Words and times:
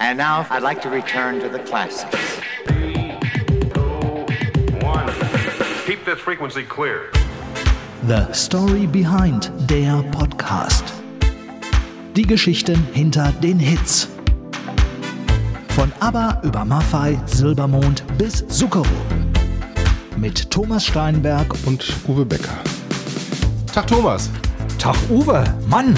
And 0.00 0.16
now 0.16 0.46
I'd 0.48 0.62
like 0.62 0.80
to 0.82 0.88
return 0.88 1.40
to 1.40 1.48
the 1.50 1.58
classics. 1.58 2.40
One. 4.82 5.06
Keep 5.84 6.06
this 6.06 6.18
frequency 6.18 6.64
clear. 6.64 7.12
The 8.06 8.32
Story 8.32 8.86
Behind 8.86 9.50
der 9.68 10.02
Podcast. 10.10 10.94
Die 12.16 12.26
Geschichten 12.26 12.82
hinter 12.94 13.30
den 13.42 13.58
Hits. 13.58 14.08
Von 15.76 15.92
ABBA 16.00 16.40
über 16.44 16.64
Maffei, 16.64 17.20
Silbermond 17.26 18.02
bis 18.16 18.46
Zucchero. 18.48 18.86
Mit 20.16 20.50
Thomas 20.50 20.86
Steinberg 20.86 21.54
und 21.66 21.86
Uwe 22.08 22.24
Becker. 22.24 22.58
Tag 23.74 23.86
Thomas. 23.86 24.30
Tag 24.78 24.96
Uwe, 25.10 25.44
Mann, 25.68 25.94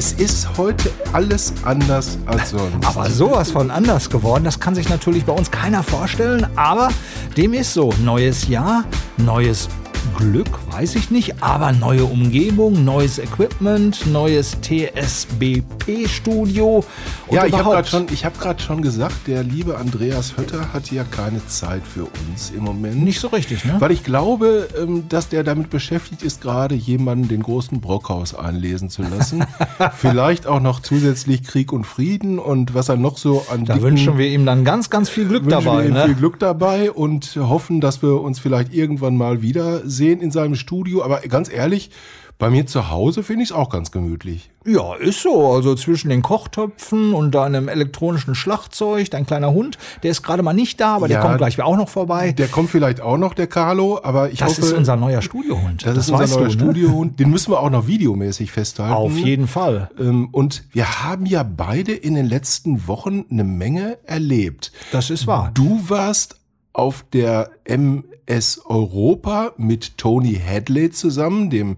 Es 0.00 0.12
ist 0.12 0.56
heute 0.56 0.90
alles 1.12 1.52
anders 1.62 2.16
als 2.24 2.52
sonst. 2.52 2.86
aber 2.86 3.10
sowas 3.10 3.50
von 3.50 3.70
anders 3.70 4.08
geworden, 4.08 4.44
das 4.44 4.58
kann 4.58 4.74
sich 4.74 4.88
natürlich 4.88 5.26
bei 5.26 5.34
uns 5.34 5.50
keiner 5.50 5.82
vorstellen, 5.82 6.46
aber 6.56 6.88
dem 7.36 7.52
ist 7.52 7.74
so. 7.74 7.92
Neues 8.02 8.48
Jahr, 8.48 8.84
neues 9.18 9.68
Glück, 10.16 10.48
weiß 10.72 10.96
ich 10.96 11.10
nicht, 11.10 11.42
aber 11.42 11.72
neue 11.72 12.04
Umgebung, 12.04 12.84
neues 12.84 13.18
Equipment, 13.18 14.06
neues 14.06 14.56
TSBP-Studio. 14.60 16.84
ja, 17.30 17.46
ich 17.46 17.52
habe 17.54 17.70
gerade 17.70 17.88
schon, 17.88 18.06
ich 18.12 18.24
hab 18.24 18.60
schon 18.60 18.82
gesagt, 18.82 19.26
der 19.26 19.42
liebe 19.42 19.78
Andreas 19.78 20.36
Hötter 20.36 20.72
hat 20.72 20.90
ja 20.90 21.04
keine 21.04 21.44
Zeit 21.46 21.82
für 21.86 22.04
uns 22.04 22.50
im 22.50 22.64
Moment. 22.64 23.02
Nicht 23.02 23.20
so 23.20 23.28
richtig, 23.28 23.64
ne? 23.64 23.76
Weil 23.78 23.92
ich 23.92 24.04
glaube, 24.04 24.68
ähm, 24.80 25.04
dass 25.08 25.28
der 25.28 25.44
damit 25.44 25.70
beschäftigt 25.70 26.22
ist, 26.22 26.40
gerade 26.42 26.74
jemanden 26.74 27.28
den 27.28 27.42
großen 27.42 27.80
Brockhaus 27.80 28.34
einlesen 28.34 28.90
zu 28.90 29.02
lassen. 29.02 29.44
Vielleicht 29.96 30.46
auch 30.46 30.60
noch 30.60 30.80
zusätzlich 30.80 31.42
Krieg 31.42 31.72
und 31.72 31.84
Frieden 31.84 32.38
und 32.38 32.74
was 32.74 32.88
er 32.88 32.96
noch 32.96 33.18
so 33.18 33.44
an 33.52 33.64
Da 33.64 33.74
dicken- 33.74 33.86
wünschen 33.86 34.18
wir 34.18 34.28
ihm 34.28 34.46
dann 34.46 34.64
ganz, 34.64 34.90
ganz 34.90 35.08
viel 35.08 35.26
Glück 35.26 35.44
wünschen 35.44 35.64
dabei. 35.64 35.78
wir 35.82 35.88
ihm 35.88 35.94
Ne? 35.94 36.04
viel 36.06 36.14
Glück 36.14 36.38
dabei 36.38 36.90
und 36.90 37.36
hoffen, 37.36 37.80
dass 37.80 38.02
wir 38.02 38.20
uns 38.20 38.38
vielleicht 38.38 38.72
irgendwann 38.74 39.16
mal 39.16 39.42
wiedersehen 39.90 40.20
in 40.20 40.30
seinem 40.30 40.54
Studio. 40.54 41.02
Aber 41.02 41.20
ganz 41.20 41.50
ehrlich, 41.52 41.90
bei 42.38 42.48
mir 42.48 42.64
zu 42.64 42.88
Hause 42.88 43.22
finde 43.22 43.42
ich 43.42 43.50
es 43.50 43.54
auch 43.54 43.68
ganz 43.68 43.90
gemütlich. 43.90 44.50
Ja, 44.64 44.94
ist 44.94 45.20
so. 45.20 45.52
Also 45.52 45.74
zwischen 45.74 46.08
den 46.08 46.22
Kochtöpfen 46.22 47.12
und 47.12 47.34
deinem 47.34 47.68
elektronischen 47.68 48.34
Schlagzeug, 48.34 49.10
dein 49.10 49.26
kleiner 49.26 49.52
Hund, 49.52 49.76
der 50.02 50.10
ist 50.10 50.22
gerade 50.22 50.42
mal 50.42 50.54
nicht 50.54 50.80
da, 50.80 50.96
aber 50.96 51.08
der 51.08 51.18
Ja, 51.18 51.22
kommt 51.22 51.36
gleich 51.36 51.60
auch 51.60 51.76
noch 51.76 51.88
vorbei. 51.90 52.32
Der 52.32 52.48
kommt 52.48 52.70
vielleicht 52.70 53.02
auch 53.02 53.18
noch, 53.18 53.34
der 53.34 53.46
Carlo, 53.46 54.00
aber 54.02 54.30
ich 54.30 54.38
das 54.38 54.50
hoffe, 54.52 54.62
ist 54.62 54.72
unser 54.72 54.96
neuer 54.96 55.20
Studiohund. 55.20 55.84
das, 55.84 55.96
ist 55.98 56.10
unser 56.10 56.26
neuer 56.26 56.38
du, 56.38 56.44
ne? 56.44 56.50
Studiohund. 56.50 57.20
Den 57.20 57.28
müssen 57.30 57.52
wir 57.52 57.60
auch 57.60 57.68
noch 57.70 57.86
videomäßig 57.86 58.50
festhalten. 58.50 58.94
Auf 58.94 59.16
jeden 59.18 59.46
Fall. 59.46 59.90
Ähm, 59.98 60.28
Und 60.32 60.64
wir 60.72 61.04
haben 61.04 61.26
ja 61.26 61.42
beide 61.42 61.92
in 61.92 62.14
den 62.14 62.26
letzten 62.26 62.86
Wochen 62.88 63.26
eine 63.30 63.44
Menge 63.44 63.98
erlebt. 64.06 64.72
Das 64.92 65.10
ist 65.10 65.26
wahr. 65.26 65.50
Du 65.52 65.82
warst 65.88 66.39
auf 66.72 67.04
der 67.12 67.50
MS 67.64 68.60
Europa 68.64 69.52
mit 69.56 69.98
Tony 69.98 70.34
Hadley 70.34 70.90
zusammen, 70.90 71.50
dem 71.50 71.76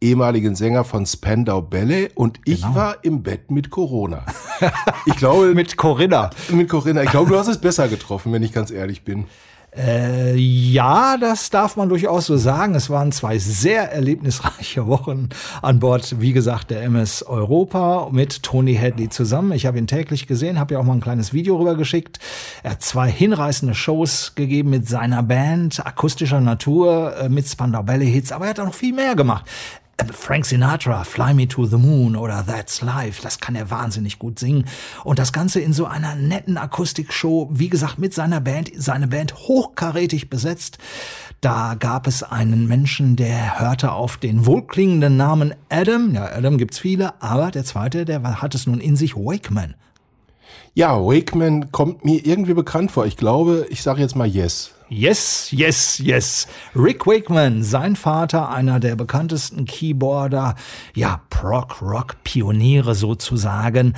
ehemaligen 0.00 0.54
Sänger 0.54 0.84
von 0.84 1.06
Spandau 1.06 1.62
Ballet, 1.62 2.10
und 2.14 2.38
ich 2.44 2.60
Genau. 2.62 2.74
war 2.74 2.96
im 3.04 3.22
Bett 3.22 3.50
mit 3.50 3.70
Corona. 3.70 4.26
Ich 5.06 5.16
glaube, 5.16 5.46
mit, 5.48 5.56
Mit 5.56 5.76
Corinna. 5.78 6.30
mit 6.52 6.68
Corinna, 6.68 7.02
ich 7.02 7.10
glaube, 7.10 7.30
du 7.30 7.38
hast 7.38 7.48
es 7.48 7.58
besser 7.58 7.88
getroffen, 7.88 8.30
wenn 8.32 8.42
ich 8.42 8.52
ganz 8.52 8.70
ehrlich 8.70 9.02
bin. 9.04 9.24
Äh, 9.76 10.34
ja, 10.36 11.16
das 11.18 11.50
darf 11.50 11.76
man 11.76 11.88
durchaus 11.88 12.26
so 12.26 12.36
sagen. 12.36 12.74
Es 12.74 12.88
waren 12.88 13.12
zwei 13.12 13.38
sehr 13.38 13.92
erlebnisreiche 13.92 14.86
Wochen 14.86 15.28
an 15.60 15.80
Bord, 15.80 16.20
wie 16.20 16.32
gesagt, 16.32 16.70
der 16.70 16.82
MS 16.82 17.22
Europa 17.22 18.08
mit 18.10 18.42
Tony 18.42 18.74
Hadley 18.74 19.10
zusammen. 19.10 19.52
Ich 19.52 19.66
habe 19.66 19.78
ihn 19.78 19.86
täglich 19.86 20.26
gesehen, 20.26 20.58
habe 20.58 20.74
ja 20.74 20.80
auch 20.80 20.84
mal 20.84 20.94
ein 20.94 21.00
kleines 21.00 21.32
Video 21.32 21.56
rübergeschickt. 21.56 22.18
Er 22.62 22.72
hat 22.72 22.82
zwei 22.82 23.10
hinreißende 23.10 23.74
Shows 23.74 24.34
gegeben 24.34 24.70
mit 24.70 24.88
seiner 24.88 25.22
Band, 25.22 25.84
akustischer 25.84 26.40
Natur, 26.40 27.14
äh, 27.16 27.28
mit 27.28 27.46
Spandau 27.46 27.82
Ballet 27.82 28.06
Hits, 28.06 28.32
aber 28.32 28.46
er 28.46 28.50
hat 28.50 28.60
auch 28.60 28.66
noch 28.66 28.74
viel 28.74 28.94
mehr 28.94 29.14
gemacht. 29.14 29.44
Frank 30.12 30.44
Sinatra, 30.44 31.04
Fly 31.04 31.34
Me 31.34 31.48
to 31.48 31.64
the 31.66 31.76
Moon 31.76 32.16
oder 32.16 32.44
That's 32.46 32.82
Life, 32.82 33.22
das 33.22 33.38
kann 33.40 33.54
er 33.54 33.70
wahnsinnig 33.70 34.18
gut 34.18 34.38
singen. 34.38 34.66
Und 35.04 35.18
das 35.18 35.32
Ganze 35.32 35.60
in 35.60 35.72
so 35.72 35.86
einer 35.86 36.14
netten 36.14 36.58
Akustikshow, 36.58 37.48
wie 37.50 37.68
gesagt, 37.68 37.98
mit 37.98 38.12
seiner 38.12 38.40
Band, 38.40 38.70
seine 38.76 39.08
Band 39.08 39.34
hochkarätig 39.34 40.28
besetzt. 40.28 40.78
Da 41.40 41.74
gab 41.78 42.06
es 42.06 42.22
einen 42.22 42.66
Menschen, 42.66 43.16
der 43.16 43.58
hörte 43.58 43.92
auf 43.92 44.16
den 44.16 44.46
wohlklingenden 44.46 45.16
Namen 45.16 45.54
Adam. 45.68 46.14
Ja, 46.14 46.26
Adam 46.26 46.58
gibt's 46.58 46.78
viele, 46.78 47.20
aber 47.22 47.50
der 47.50 47.64
zweite, 47.64 48.04
der 48.04 48.42
hat 48.42 48.54
es 48.54 48.66
nun 48.66 48.80
in 48.80 48.96
sich, 48.96 49.16
Wakeman. 49.16 49.74
Ja, 50.74 50.98
Wakeman 50.98 51.72
kommt 51.72 52.04
mir 52.04 52.24
irgendwie 52.26 52.54
bekannt 52.54 52.90
vor. 52.90 53.06
Ich 53.06 53.16
glaube, 53.16 53.66
ich 53.70 53.82
sage 53.82 54.02
jetzt 54.02 54.14
mal 54.14 54.26
Yes. 54.26 54.75
Yes, 54.88 55.50
yes, 55.50 55.98
yes. 55.98 56.46
Rick 56.76 57.08
Wakeman, 57.08 57.64
sein 57.64 57.96
Vater, 57.96 58.50
einer 58.50 58.78
der 58.78 58.94
bekanntesten 58.94 59.64
Keyboarder, 59.64 60.54
ja, 60.94 61.22
Prog-Rock-Pioniere 61.28 62.94
sozusagen. 62.94 63.94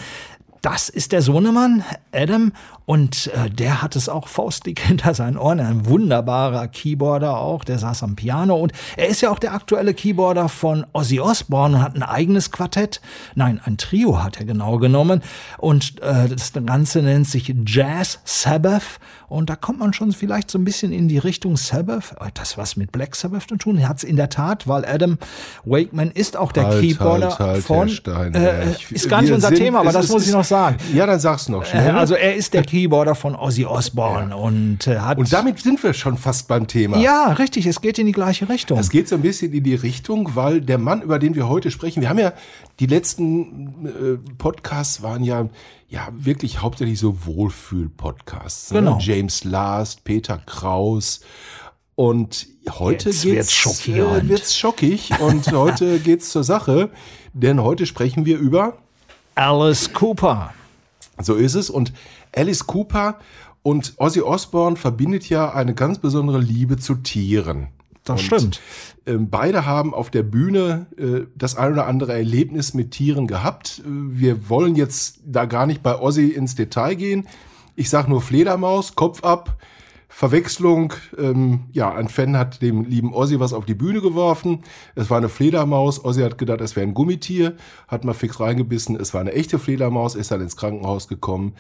Das 0.71 0.91
ist 0.91 1.13
der 1.13 1.23
Sohnemann, 1.23 1.83
Adam, 2.13 2.53
und 2.85 3.27
äh, 3.29 3.49
der 3.51 3.83
hat 3.83 3.97
es 3.97 4.09
auch 4.09 4.29
faustdick 4.29 4.81
hinter 4.87 5.15
seinen 5.15 5.39
Ohren. 5.39 5.61
Ein 5.61 5.87
wunderbarer 5.87 6.69
Keyboarder 6.69 7.39
auch, 7.39 7.65
der 7.65 7.79
saß 7.79 8.03
am 8.03 8.17
Piano 8.17 8.55
und 8.57 8.73
er 8.97 9.09
ist 9.09 9.23
ja 9.23 9.31
auch 9.31 9.39
der 9.39 9.55
aktuelle 9.55 9.95
Keyboarder 9.95 10.51
von 10.51 10.87
Ozzy 10.93 11.21
Osbourne 11.21 11.77
und 11.77 11.83
hat 11.83 11.95
ein 11.97 12.03
eigenes 12.03 12.51
Quartett. 12.51 13.01
Nein, 13.35 13.61
ein 13.65 13.79
Trio 13.79 14.23
hat 14.23 14.41
er 14.41 14.45
genau 14.45 14.77
genommen. 14.79 15.23
Und 15.57 16.03
äh, 16.03 16.29
das 16.29 16.53
Ganze 16.53 17.01
nennt 17.03 17.29
sich 17.29 17.55
Jazz 17.67 18.21
Sabbath. 18.25 19.01
Und 19.29 19.51
da 19.51 19.57
kommt 19.57 19.79
man 19.81 19.93
schon 19.93 20.13
vielleicht 20.13 20.51
so 20.51 20.59
ein 20.59 20.65
bisschen 20.65 20.91
in 20.91 21.09
die 21.09 21.19
Richtung 21.19 21.59
Sabbath. 21.59 22.17
Hat 22.19 22.39
das 22.39 22.57
was 22.57 22.77
mit 22.77 22.93
Black 22.93 23.15
Sabbath 23.15 23.49
zu 23.49 23.57
tun? 23.57 23.87
Hat 23.87 23.99
es 23.99 24.05
in 24.05 24.17
der 24.17 24.31
Tat, 24.31 24.67
weil 24.67 24.87
Adam 24.87 25.19
Wakeman 25.65 26.11
ist 26.11 26.39
auch 26.39 26.53
der 26.53 26.67
Halt, 26.69 26.81
Keyboarder 26.81 27.29
halt, 27.29 27.39
halt, 27.39 27.65
von. 27.65 27.89
Stein, 27.91 28.35
äh, 28.35 28.75
ist 28.91 29.11
gar 29.11 29.21
nicht 29.21 29.33
unser 29.33 29.49
sind- 29.49 29.59
Thema, 29.59 29.81
aber 29.81 29.93
das 29.93 30.09
muss 30.09 30.27
ich 30.27 30.33
noch 30.33 30.45
sagen. 30.45 30.58
Ja, 30.95 31.07
dann 31.07 31.21
sag's 31.21 31.49
noch 31.49 31.63
Äh, 31.63 31.67
schnell. 31.67 31.91
also 31.93 32.15
er 32.15 32.35
ist 32.35 32.55
der 32.55 32.63
Keyboarder 32.63 33.15
von 33.15 33.35
Ozzy 33.35 33.65
Osbourne 33.67 34.37
und 34.37 34.87
äh, 34.87 34.99
hat. 34.99 35.19
und 35.19 35.33
damit 35.33 35.59
sind 35.61 35.83
wir 35.83 35.93
schon 35.95 36.17
fast 36.17 36.49
beim 36.49 36.67
Thema. 36.67 36.99
ja, 36.99 37.33
richtig, 37.33 37.67
es 37.67 37.81
geht 37.81 37.99
in 37.99 38.07
die 38.07 38.13
gleiche 38.13 38.49
Richtung. 38.49 38.79
Es 38.79 38.91
geht 38.91 39.09
so 39.09 39.15
ein 39.17 39.23
bisschen 39.23 39.53
in 39.53 39.65
die 39.65 39.75
Richtung, 39.75 40.35
weil 40.35 40.61
der 40.61 40.79
Mann, 40.79 41.03
über 41.03 41.19
den 41.19 41.35
wir 41.35 41.49
heute 41.49 41.71
sprechen, 41.71 42.01
wir 42.01 42.09
haben 42.09 42.19
ja 42.19 42.33
die 42.81 42.87
letzten 42.87 43.87
äh, 43.87 44.33
Podcasts 44.39 45.03
waren 45.03 45.25
ja 45.25 45.49
ja 45.91 46.09
wirklich 46.13 46.61
hauptsächlich 46.61 46.99
so 46.99 47.17
Wohlfühl-Podcasts. 47.25 48.73
Ne? 48.73 48.81
Genau. 48.81 48.99
James 49.01 49.45
Last, 49.45 50.05
Peter 50.05 50.39
Kraus. 50.45 51.21
Und 51.95 52.47
heute 52.79 53.09
Jetzt 53.09 53.23
geht's, 53.23 53.37
wird's 53.37 53.53
schockierend. 53.55 54.25
Äh, 54.25 54.29
wird's 54.29 54.57
schockig 54.57 55.11
und 55.21 55.51
heute 55.53 55.99
geht's 55.99 56.31
zur 56.31 56.45
Sache, 56.45 56.91
denn 57.33 57.61
heute 57.63 57.87
sprechen 57.87 58.25
wir 58.27 58.39
über 58.39 58.79
Alice 59.39 59.93
Cooper. 59.93 60.53
so 61.23 61.37
ist 61.37 61.55
es. 61.55 61.71
Und 61.71 61.93
Alice 62.35 62.67
Cooper 62.67 63.21
und 63.63 63.95
Ozzy 63.99 64.21
Osbourne 64.21 64.75
verbindet 64.75 65.29
ja 65.29 65.55
eine 65.55 65.75
ganz 65.75 66.01
besondere 66.01 66.41
Liebe 66.41 66.77
zu 66.77 66.97
Tieren. 66.97 67.69
Das 68.03 68.21
und, 68.21 68.27
stimmt. 68.27 68.61
Ähm, 69.07 69.31
beide 69.31 69.65
haben 69.65 69.95
auf 69.95 70.11
der 70.11 70.25
Bühne 70.25 70.87
äh, 70.97 71.29
das 71.37 71.57
ein 71.57 71.73
oder 71.73 71.87
andere 71.87 72.15
Erlebnis 72.15 72.75
mit 72.75 72.91
Tieren 72.91 73.29
gehabt. 73.29 73.81
Wir 73.87 74.49
wollen 74.49 74.75
jetzt 74.75 75.21
da 75.25 75.45
gar 75.45 75.67
nicht 75.67 75.85
bei 75.85 76.01
Ozzy 76.01 76.31
ins 76.31 76.57
Detail 76.57 76.97
gehen. 76.97 77.29
Ich 77.77 77.91
sag 77.91 78.09
nur 78.09 78.21
Fledermaus, 78.21 78.97
Kopf 78.97 79.23
ab, 79.23 79.57
Verwechslung. 80.09 80.95
Ähm, 81.17 81.67
ja, 81.73 81.95
ein 81.95 82.09
Fan 82.09 82.37
hat 82.37 82.63
dem 82.63 82.85
lieben 82.85 83.13
Ozzy 83.13 83.39
was 83.39 83.53
auf 83.53 83.67
die 83.67 83.75
Bühne 83.75 84.01
geworfen. 84.01 84.65
Es 84.95 85.11
war 85.11 85.19
eine 85.19 85.29
Fledermaus. 85.29 86.05
Ozzy 86.05 86.23
hat 86.23 86.39
gedacht, 86.39 86.61
es 86.61 86.77
wäre 86.77 86.87
ein 86.87 86.95
Gummitier, 86.95 87.57
hat 87.87 88.05
mal 88.05 88.15
fix 88.15 88.41
reingebissen. 88.41 88.97
Es 88.97 89.13
war 89.15 89.21
eine 89.21 89.33
echte 89.33 89.59
Fledermaus, 89.59 90.15
ist 90.15 90.31
dann 90.31 90.41
ins 90.41 90.57
Krankenhaus 90.57 91.09
gekommen. 91.09 91.55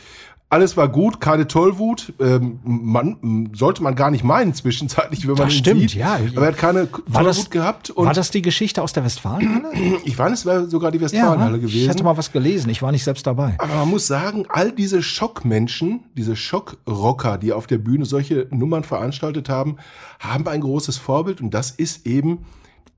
Alles 0.51 0.79
war 0.79 0.89
gut, 0.89 1.21
keine 1.21 1.47
Tollwut. 1.47 2.15
Ähm, 2.21 2.59
man, 2.65 3.51
sollte 3.55 3.83
man 3.83 3.95
gar 3.95 4.11
nicht 4.11 4.25
meinen 4.25 4.55
zwischenzeitlich, 4.55 5.27
wenn 5.29 5.35
man 5.35 5.45
Das 5.45 5.53
ihn 5.55 5.59
stimmt, 5.59 5.81
sieht. 5.91 5.95
ja. 5.95 6.19
Aber 6.35 6.47
er 6.47 6.53
hat 6.53 6.57
keine 6.57 6.89
War 7.07 7.23
das, 7.23 7.37
Tollwut 7.37 7.51
gehabt. 7.51 7.91
Und 7.91 8.07
war 8.07 8.15
das 8.15 8.31
die 8.31 8.41
Geschichte 8.41 8.83
aus 8.83 8.95
der 8.95 9.05
Westfalenhalle? 9.05 9.75
ich 10.05 10.17
meine, 10.17 10.33
es 10.33 10.47
wäre 10.47 10.67
sogar 10.69 10.91
die 10.91 11.03
Westfalenhalle 11.03 11.59
gewesen. 11.59 11.83
Ich 11.83 11.89
hatte 11.91 12.03
mal 12.03 12.17
was 12.17 12.33
gelesen, 12.33 12.71
ich 12.71 12.81
war 12.81 12.93
nicht 12.93 13.05
selbst 13.05 13.27
dabei. 13.27 13.57
Aber 13.59 13.75
man 13.75 13.91
muss 13.91 14.07
sagen, 14.07 14.47
all 14.49 14.73
diese 14.73 15.03
Schockmenschen, 15.03 16.05
diese 16.17 16.35
Schockrocker, 16.35 17.37
die 17.37 17.53
auf 17.53 17.67
der 17.67 17.79
Bühne 17.79 18.07
solche 18.07 18.47
Nummern 18.51 18.85
veranstaltet 18.85 19.51
haben, 19.51 19.77
haben 20.19 20.49
ein 20.49 20.63
großes 20.63 20.97
Vorbild 20.97 21.43
und 21.43 21.53
das 21.53 21.71
ist 21.73 22.07
eben 22.07 22.47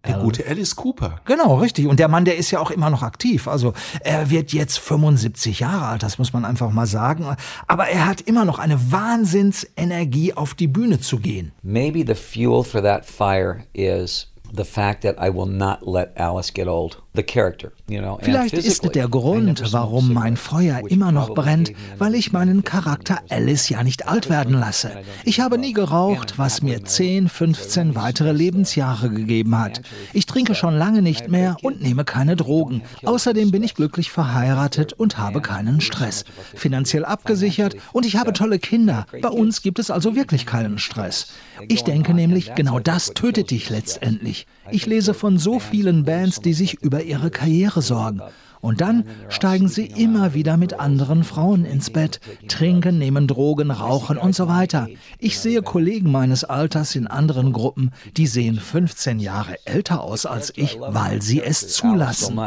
der 0.06 0.18
gute 0.18 0.46
Alice 0.46 0.76
Cooper. 0.76 1.20
Genau, 1.24 1.56
richtig. 1.56 1.86
Und 1.86 2.00
der 2.00 2.08
Mann, 2.08 2.24
der 2.24 2.36
ist 2.36 2.50
ja 2.50 2.58
auch 2.58 2.70
immer 2.70 2.90
noch 2.90 3.02
aktiv. 3.02 3.48
Also 3.48 3.74
er 4.00 4.30
wird 4.30 4.52
jetzt 4.52 4.78
75 4.78 5.60
Jahre 5.60 5.86
alt, 5.86 6.02
das 6.02 6.18
muss 6.18 6.32
man 6.32 6.44
einfach 6.44 6.70
mal 6.70 6.86
sagen. 6.86 7.26
Aber 7.66 7.88
er 7.88 8.06
hat 8.06 8.20
immer 8.22 8.44
noch 8.44 8.58
eine 8.58 8.92
Wahnsinnsenergie, 8.92 10.34
auf 10.34 10.54
die 10.54 10.68
Bühne 10.68 11.00
zu 11.00 11.18
gehen. 11.18 11.52
Maybe 11.62 12.04
the 12.06 12.14
fuel 12.14 12.64
for 12.64 12.82
that 12.82 13.04
fire 13.04 13.64
is 13.74 14.28
the 14.56 14.64
fact 14.64 15.02
that 15.02 15.16
I 15.18 15.32
will 15.32 15.46
not 15.46 15.80
let 15.86 16.16
Alice 16.18 16.52
get 16.52 16.66
old. 16.66 17.02
Vielleicht 17.12 18.54
ist 18.54 18.94
der 18.94 19.08
Grund, 19.08 19.72
warum 19.72 20.12
mein 20.12 20.36
Feuer 20.36 20.80
immer 20.88 21.10
noch 21.10 21.34
brennt, 21.34 21.72
weil 21.98 22.14
ich 22.14 22.32
meinen 22.32 22.62
Charakter 22.62 23.18
Alice 23.28 23.68
ja 23.68 23.82
nicht 23.82 24.06
alt 24.06 24.30
werden 24.30 24.54
lasse. 24.54 24.92
Ich 25.24 25.40
habe 25.40 25.58
nie 25.58 25.72
geraucht, 25.72 26.38
was 26.38 26.62
mir 26.62 26.84
10, 26.84 27.28
15 27.28 27.96
weitere 27.96 28.30
Lebensjahre 28.30 29.10
gegeben 29.10 29.58
hat. 29.58 29.82
Ich 30.12 30.26
trinke 30.26 30.54
schon 30.54 30.76
lange 30.76 31.02
nicht 31.02 31.28
mehr 31.28 31.56
und 31.62 31.82
nehme 31.82 32.04
keine 32.04 32.36
Drogen. 32.36 32.82
Außerdem 33.04 33.50
bin 33.50 33.64
ich 33.64 33.74
glücklich 33.74 34.12
verheiratet 34.12 34.92
und 34.92 35.18
habe 35.18 35.40
keinen 35.40 35.80
Stress. 35.80 36.24
Finanziell 36.54 37.04
abgesichert 37.04 37.74
und 37.92 38.06
ich 38.06 38.16
habe 38.16 38.32
tolle 38.32 38.60
Kinder. 38.60 39.06
Bei 39.20 39.30
uns 39.30 39.62
gibt 39.62 39.80
es 39.80 39.90
also 39.90 40.14
wirklich 40.14 40.46
keinen 40.46 40.78
Stress. 40.78 41.32
Ich 41.66 41.82
denke 41.82 42.14
nämlich, 42.14 42.54
genau 42.54 42.78
das 42.78 43.14
tötet 43.14 43.50
dich 43.50 43.68
letztendlich. 43.68 44.46
Ich 44.72 44.86
lese 44.86 45.14
von 45.14 45.38
so 45.38 45.58
vielen 45.58 46.04
Bands, 46.04 46.40
die 46.40 46.52
sich 46.52 46.82
über 46.82 47.02
ihre 47.02 47.30
Karriere 47.30 47.82
sorgen. 47.82 48.20
Und 48.60 48.82
dann 48.82 49.04
steigen 49.30 49.68
sie 49.68 49.86
immer 49.86 50.34
wieder 50.34 50.56
mit 50.56 50.78
anderen 50.78 51.24
Frauen 51.24 51.64
ins 51.64 51.90
Bett, 51.90 52.20
trinken, 52.46 52.98
nehmen 52.98 53.26
Drogen, 53.26 53.70
rauchen 53.70 54.18
und 54.18 54.34
so 54.34 54.48
weiter. 54.48 54.88
Ich 55.18 55.38
sehe 55.38 55.62
Kollegen 55.62 56.10
meines 56.10 56.44
Alters 56.44 56.94
in 56.94 57.06
anderen 57.06 57.52
Gruppen, 57.52 57.90
die 58.16 58.26
sehen 58.26 58.56
15 58.60 59.18
Jahre 59.18 59.56
älter 59.64 60.02
aus 60.02 60.26
als 60.26 60.52
ich, 60.56 60.78
weil 60.78 61.22
sie 61.22 61.40
es 61.40 61.68
zulassen. 61.68 62.38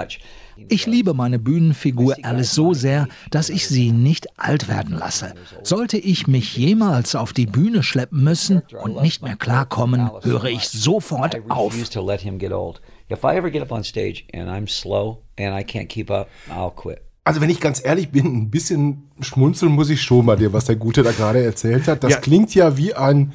Ich 0.70 0.86
liebe 0.86 1.14
meine 1.14 1.40
Bühnenfigur 1.40 2.16
Alice 2.24 2.54
so 2.54 2.74
sehr, 2.74 3.08
dass 3.32 3.50
ich 3.50 3.68
sie 3.68 3.92
nicht 3.92 4.28
alt 4.40 4.68
werden 4.68 4.98
lasse. 4.98 5.34
Sollte 5.64 5.98
ich 5.98 6.28
mich 6.28 6.56
jemals 6.58 7.16
auf 7.16 7.34
die 7.34 7.46
Bühne 7.46 7.84
schleppen 7.84 8.24
müssen 8.24 8.62
und 8.82 9.02
nicht 9.02 9.22
mehr 9.24 9.36
klarkommen, 9.36 10.10
höre 10.22 10.46
ich 10.46 10.68
sofort 10.70 11.36
auf. 11.50 11.74
refuse 11.74 11.92
to 11.92 12.06
let 12.06 12.22
him 12.22 12.38
get 12.40 12.52
old. 12.52 12.82
If 13.12 13.24
I 13.24 13.36
ever 13.36 13.50
get 13.52 13.62
up 13.62 13.72
on 13.72 13.84
stage 13.84 14.26
and 14.34 14.50
I'm 14.50 14.68
slow 14.68 15.20
and 15.38 15.54
I 15.60 15.64
can't 15.64 15.88
keep 15.88 16.10
up, 16.10 16.28
I'll 16.50 16.72
quit. 16.74 17.00
Also 17.26 17.40
wenn 17.40 17.50
ich 17.50 17.62
ganz 17.62 17.82
ehrlich 17.84 18.10
bin, 18.10 18.26
ein 18.26 18.50
bisschen 18.50 19.04
schmunzeln 19.22 19.72
muss 19.72 19.90
ich 19.90 20.02
schon 20.02 20.26
bei 20.26 20.36
dem, 20.36 20.52
was 20.52 20.66
der 20.66 20.76
Gute 20.76 21.04
da 21.04 21.12
gerade 21.12 21.42
erzählt 21.44 21.88
hat. 21.88 22.04
Das 22.04 22.12
Ja. 22.14 22.20
klingt 22.20 22.54
ja 22.54 22.76
wie 22.78 22.94
ein, 22.96 23.32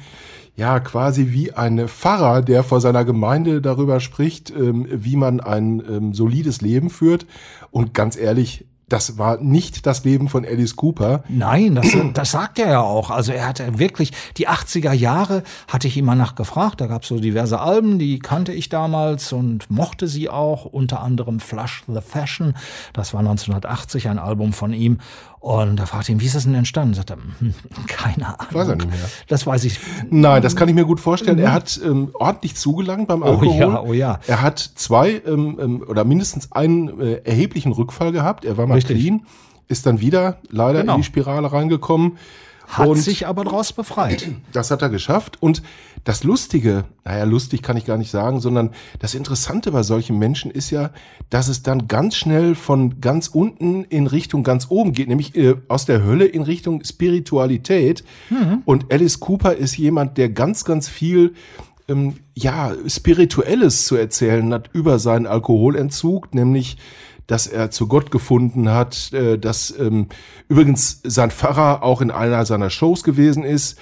ja 0.59 0.79
quasi 0.81 1.31
wie 1.31 1.53
ein 1.53 1.87
Pfarrer, 1.87 2.41
der 2.41 2.63
vor 2.63 2.81
seiner 2.81 3.05
Gemeinde 3.05 3.61
darüber 3.61 3.99
spricht, 3.99 4.51
ähm, 4.51 4.85
wie 4.91 5.15
man 5.15 5.39
ein 5.39 5.81
ähm, 5.89 6.13
solides 6.13 6.61
Leben 6.61 6.89
führt. 6.89 7.25
Und 7.71 7.93
ganz 7.93 8.17
ehrlich, 8.17 8.65
das 8.89 9.17
war 9.17 9.37
nicht 9.37 9.85
das 9.85 10.03
Leben 10.03 10.27
von 10.27 10.45
Alice 10.45 10.75
Cooper. 10.75 11.23
Nein, 11.29 11.75
das, 11.75 11.95
das 12.13 12.31
sagt 12.31 12.59
er 12.59 12.69
ja 12.69 12.81
auch. 12.81 13.09
Also 13.11 13.31
er 13.31 13.47
hatte 13.47 13.79
wirklich, 13.79 14.11
die 14.37 14.49
80er 14.49 14.91
Jahre 14.91 15.43
hatte 15.67 15.87
ich 15.87 15.95
immer 15.95 16.15
nachgefragt. 16.15 16.81
Da 16.81 16.87
gab 16.87 17.03
es 17.03 17.09
so 17.09 17.19
diverse 17.19 17.59
Alben, 17.59 17.99
die 17.99 18.19
kannte 18.19 18.51
ich 18.51 18.67
damals 18.67 19.31
und 19.31 19.69
mochte 19.69 20.07
sie 20.07 20.29
auch. 20.29 20.65
Unter 20.65 21.01
anderem 21.01 21.39
Flush 21.39 21.83
the 21.87 22.01
Fashion. 22.01 22.55
Das 22.93 23.13
war 23.13 23.21
1980 23.21 24.09
ein 24.09 24.19
Album 24.19 24.53
von 24.53 24.73
ihm. 24.73 24.97
Und 25.41 25.77
da 25.77 25.85
fragte 25.85 26.11
ich 26.11 26.17
ihn, 26.17 26.21
wie 26.21 26.25
ist 26.25 26.35
das 26.35 26.43
denn 26.43 26.53
entstanden? 26.55 26.93
Sagt 26.95 27.11
er, 27.11 27.17
hm, 27.39 27.53
keine 27.87 28.27
Ahnung. 28.39 28.53
Weiß 28.53 28.67
er 28.67 28.75
nicht 28.75 28.89
mehr. 28.89 28.99
Das 29.29 29.47
weiß 29.47 29.63
ich. 29.63 29.79
Nein, 30.09 30.41
das 30.41 30.55
kann 30.57 30.67
ich 30.67 30.75
mir 30.75 30.83
gut 30.85 30.99
vorstellen. 30.99 31.39
Er 31.39 31.53
hat 31.53 31.79
ähm, 31.83 32.09
ordentlich 32.13 32.55
zugelangt 32.55 33.07
beim 33.07 33.23
Alkohol. 33.23 33.55
ja, 33.55 33.81
oh 33.81 33.93
ja. 33.93 34.19
Er 34.27 34.41
hat 34.41 34.59
zwei 34.59 35.21
ähm, 35.25 35.57
ähm, 35.61 35.83
oder 35.87 36.03
mindestens 36.03 36.51
einen 36.51 36.99
äh, 36.99 37.13
erheblichen 37.23 37.71
Rückfall 37.71 38.11
gehabt. 38.11 38.43
Er 38.43 38.57
war 38.57 38.67
mal 38.67 38.75
Richtig. 38.75 38.99
clean, 38.99 39.21
ist 39.69 39.85
dann 39.85 40.01
wieder 40.01 40.39
leider 40.49 40.81
Genau. 40.81 40.95
in 40.95 41.01
die 41.01 41.05
Spirale 41.05 41.49
reingekommen. 41.51 42.17
Hat 42.69 42.87
und 42.87 42.97
sich 42.97 43.25
aber 43.25 43.43
daraus 43.43 43.73
befreit. 43.73 44.29
das 44.51 44.69
hat 44.69 44.83
er 44.83 44.89
geschafft. 44.89 45.41
Und 45.41 45.63
das 46.03 46.23
Lustige, 46.23 46.85
naja, 47.03 47.23
lustig 47.23 47.63
kann 47.63 47.77
ich 47.77 47.85
gar 47.85 47.97
nicht 47.97 48.11
sagen, 48.11 48.39
sondern 48.39 48.71
das 48.99 49.15
Interessante 49.15 49.71
bei 49.71 49.81
solchen 49.81 50.19
Menschen 50.19 50.51
ist 50.51 50.69
ja, 50.69 50.91
dass 51.31 51.47
es 51.47 51.63
dann 51.63 51.87
ganz 51.87 52.15
schnell 52.15 52.53
von 52.53 53.01
ganz 53.01 53.27
unten 53.27 53.85
in 53.85 54.05
Richtung 54.05 54.43
ganz 54.43 54.67
oben 54.69 54.93
geht, 54.93 55.07
nämlich 55.07 55.35
äh, 55.35 55.55
aus 55.67 55.85
der 55.85 56.03
Hölle 56.03 56.25
in 56.25 56.43
Richtung 56.43 56.83
Spiritualität. 56.83 58.03
Und 58.65 58.93
Alice 58.93 59.19
Cooper 59.19 59.55
ist 59.55 59.75
jemand, 59.77 60.19
der 60.19 60.29
ganz, 60.29 60.63
ganz 60.63 60.87
viel 60.87 61.33
ähm, 61.87 62.17
ja, 62.35 62.73
Spirituelles 62.87 63.85
zu 63.85 63.95
erzählen 63.95 64.53
hat 64.53 64.69
über 64.73 64.99
seinen 64.99 65.25
Alkoholentzug, 65.25 66.33
nämlich 66.35 66.77
dass 67.29 67.45
er 67.45 67.69
zu 67.69 67.87
Gott 67.87 68.09
gefunden 68.09 68.69
hat, 68.69 69.13
äh, 69.13 69.37
dass 69.37 69.73
ähm, 69.77 70.07
übrigens 70.47 70.99
sein 71.03 71.29
Pfarrer 71.29 71.83
auch 71.83 72.01
in 72.01 72.09
einer 72.09 72.43
seiner 72.45 72.71
Shows 72.71 73.03
gewesen 73.03 73.43
ist. 73.43 73.77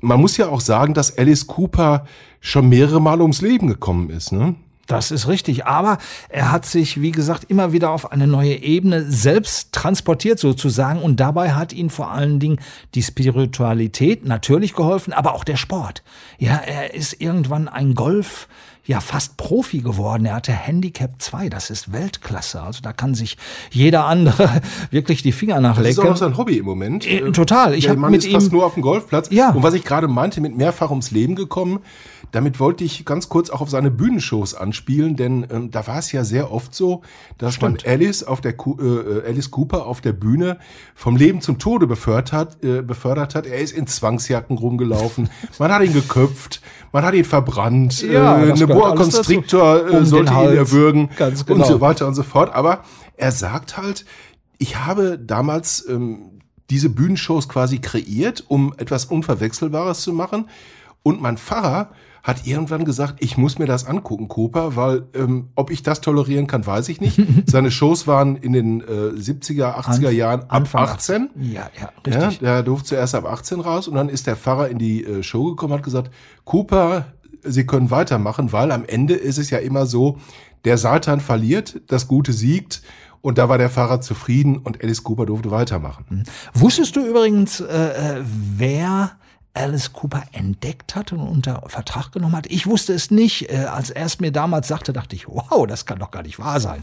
Man 0.00 0.20
muss 0.20 0.36
ja 0.36 0.48
auch 0.48 0.60
sagen, 0.60 0.94
dass 0.94 1.16
Alice 1.16 1.46
Cooper 1.46 2.06
schon 2.40 2.68
mehrere 2.68 3.00
Mal 3.00 3.20
ums 3.20 3.40
Leben 3.40 3.68
gekommen 3.68 4.10
ist. 4.10 4.32
Ne? 4.32 4.56
Das 4.88 5.12
ist 5.12 5.28
richtig. 5.28 5.66
Aber 5.66 5.98
er 6.28 6.50
hat 6.50 6.66
sich, 6.66 7.00
wie 7.00 7.12
gesagt, 7.12 7.44
immer 7.48 7.72
wieder 7.72 7.90
auf 7.90 8.10
eine 8.10 8.26
neue 8.26 8.54
Ebene 8.56 9.04
selbst 9.04 9.72
transportiert 9.72 10.40
sozusagen. 10.40 11.00
Und 11.00 11.20
dabei 11.20 11.52
hat 11.52 11.72
ihn 11.72 11.90
vor 11.90 12.10
allen 12.10 12.40
Dingen 12.40 12.58
die 12.94 13.02
Spiritualität 13.02 14.24
natürlich 14.26 14.72
geholfen, 14.72 15.12
aber 15.12 15.34
auch 15.34 15.44
der 15.44 15.56
Sport. 15.56 16.02
Ja, 16.38 16.56
er 16.56 16.94
ist 16.94 17.20
irgendwann 17.20 17.68
ein 17.68 17.94
Golf, 17.94 18.48
ja, 18.88 19.00
fast 19.00 19.36
Profi 19.36 19.80
geworden. 19.80 20.24
Er 20.24 20.36
hatte 20.36 20.50
Handicap 20.50 21.10
2. 21.20 21.50
Das 21.50 21.68
ist 21.68 21.92
Weltklasse. 21.92 22.62
Also 22.62 22.80
da 22.80 22.94
kann 22.94 23.14
sich 23.14 23.36
jeder 23.70 24.06
andere 24.06 24.62
wirklich 24.90 25.22
die 25.22 25.32
Finger 25.32 25.60
Das 25.60 25.76
ist 25.78 25.98
auch 25.98 26.04
nachlecken. 26.04 26.16
sein 26.16 26.36
Hobby 26.38 26.56
im 26.56 26.64
Moment. 26.64 27.06
Äh, 27.06 27.30
total. 27.32 27.74
Ich 27.74 27.84
Der 27.84 27.96
Mann 27.98 28.12
mit 28.12 28.24
ist 28.24 28.32
fast 28.32 28.50
nur 28.50 28.64
auf 28.64 28.72
dem 28.72 28.82
Golfplatz. 28.82 29.28
Ja. 29.30 29.50
Und 29.50 29.62
was 29.62 29.74
ich 29.74 29.84
gerade 29.84 30.08
meinte, 30.08 30.40
mit 30.40 30.56
mehrfach 30.56 30.88
ums 30.88 31.10
Leben 31.10 31.34
gekommen, 31.36 31.80
damit 32.30 32.60
wollte 32.60 32.84
ich 32.84 33.04
ganz 33.04 33.28
kurz 33.28 33.50
auch 33.50 33.60
auf 33.60 33.70
seine 33.70 33.90
Bühnenshows 33.90 34.54
anspielen, 34.54 35.16
denn 35.16 35.46
ähm, 35.50 35.70
da 35.70 35.86
war 35.86 35.98
es 35.98 36.12
ja 36.12 36.24
sehr 36.24 36.52
oft 36.52 36.74
so, 36.74 37.02
dass 37.38 37.60
man 37.60 37.78
Alice 37.86 38.22
auf 38.22 38.40
der 38.40 38.52
Ku- 38.54 38.76
äh, 38.80 39.26
Alice 39.26 39.50
Cooper 39.50 39.86
auf 39.86 40.00
der 40.00 40.12
Bühne 40.12 40.58
vom 40.94 41.16
Leben 41.16 41.40
zum 41.40 41.58
Tode 41.58 41.86
befördert 41.86 42.32
hat, 42.32 42.64
äh, 42.64 42.82
befördert 42.82 43.34
hat. 43.34 43.46
Er 43.46 43.58
ist 43.58 43.72
in 43.72 43.86
Zwangsjacken 43.86 44.58
rumgelaufen, 44.58 45.30
man 45.58 45.72
hat 45.72 45.82
ihn 45.82 45.92
geköpft, 45.92 46.60
man 46.92 47.04
hat 47.04 47.14
ihn 47.14 47.24
verbrannt, 47.24 48.02
Ja, 48.02 48.42
äh, 48.42 48.52
eine 48.52 48.66
Boa. 48.66 48.94
Constrictor 48.94 49.86
äh, 49.88 49.96
Um 49.96 50.04
sollte 50.04 50.32
ihn 50.32 50.56
erwürgen 50.56 51.10
Ganz 51.16 51.40
und 51.42 51.46
genau. 51.46 51.64
so 51.66 51.80
weiter 51.80 52.06
und 52.06 52.14
so 52.14 52.22
fort. 52.22 52.52
Aber 52.54 52.84
er 53.16 53.32
sagt 53.32 53.76
halt, 53.76 54.04
ich 54.58 54.76
habe 54.84 55.18
damals 55.18 55.86
ähm, 55.88 56.40
diese 56.70 56.90
Bühnenshows 56.90 57.48
quasi 57.48 57.78
kreiert, 57.78 58.44
um 58.48 58.74
etwas 58.76 59.06
Unverwechselbares 59.06 60.00
zu 60.02 60.12
machen. 60.12 60.48
Und 61.02 61.22
mein 61.22 61.38
Pfarrer 61.38 61.90
hat 62.28 62.46
irgendwann 62.46 62.84
gesagt, 62.84 63.16
ich 63.20 63.38
muss 63.38 63.58
mir 63.58 63.64
das 63.64 63.86
angucken, 63.86 64.28
Cooper, 64.28 64.76
weil 64.76 65.06
ähm, 65.14 65.48
ob 65.54 65.70
ich 65.70 65.82
das 65.82 66.02
tolerieren 66.02 66.46
kann, 66.46 66.66
weiß 66.66 66.90
ich 66.90 67.00
nicht. 67.00 67.18
Seine 67.46 67.70
Shows 67.70 68.06
waren 68.06 68.36
in 68.36 68.52
den 68.52 68.82
äh, 68.82 68.84
70er, 69.18 69.74
80er 69.80 70.10
Jahren 70.10 70.42
ab 70.42 70.52
Anfang 70.54 70.82
18. 70.84 71.30
Ja, 71.40 71.52
ja, 71.52 71.70
Ja, 71.80 71.90
richtig. 72.20 72.40
der 72.40 72.62
durfte 72.62 72.88
zuerst 72.90 73.14
ab 73.14 73.24
18 73.24 73.60
raus 73.60 73.88
und 73.88 73.94
dann 73.94 74.10
ist 74.10 74.26
der 74.26 74.36
Pfarrer 74.36 74.68
in 74.68 74.78
die 74.78 75.04
äh, 75.04 75.22
Show 75.22 75.44
gekommen 75.46 75.72
und 75.72 75.78
hat 75.78 75.84
gesagt, 75.84 76.10
Cooper, 76.44 77.06
Sie 77.44 77.64
können 77.64 77.90
weitermachen, 77.90 78.52
weil 78.52 78.72
am 78.72 78.84
Ende 78.84 79.14
ist 79.14 79.38
es 79.38 79.48
ja 79.48 79.58
immer 79.58 79.86
so, 79.86 80.18
der 80.66 80.76
Satan 80.76 81.20
verliert, 81.20 81.80
das 81.86 82.08
Gute 82.08 82.34
siegt 82.34 82.82
und 83.22 83.38
da 83.38 83.48
war 83.48 83.56
der 83.56 83.70
Pfarrer 83.70 84.02
zufrieden 84.02 84.58
und 84.58 84.82
Alice 84.84 85.02
Cooper 85.02 85.24
durfte 85.24 85.50
weitermachen. 85.50 86.24
Wusstest 86.52 86.94
du 86.94 87.06
übrigens, 87.06 87.60
äh, 87.60 88.18
äh, 88.18 88.22
wer 88.22 89.12
Alice 89.58 89.92
Cooper 89.92 90.22
entdeckt 90.32 90.94
hat 90.94 91.12
und 91.12 91.20
unter 91.20 91.62
Vertrag 91.66 92.12
genommen 92.12 92.36
hat? 92.36 92.46
Ich 92.46 92.66
wusste 92.66 92.92
es 92.92 93.10
nicht. 93.10 93.50
Äh, 93.50 93.64
als 93.64 93.90
er 93.90 94.06
es 94.06 94.20
mir 94.20 94.32
damals 94.32 94.68
sagte, 94.68 94.92
dachte 94.92 95.16
ich, 95.16 95.28
wow, 95.28 95.66
das 95.66 95.86
kann 95.86 95.98
doch 95.98 96.10
gar 96.10 96.22
nicht 96.22 96.38
wahr 96.38 96.60
sein. 96.60 96.82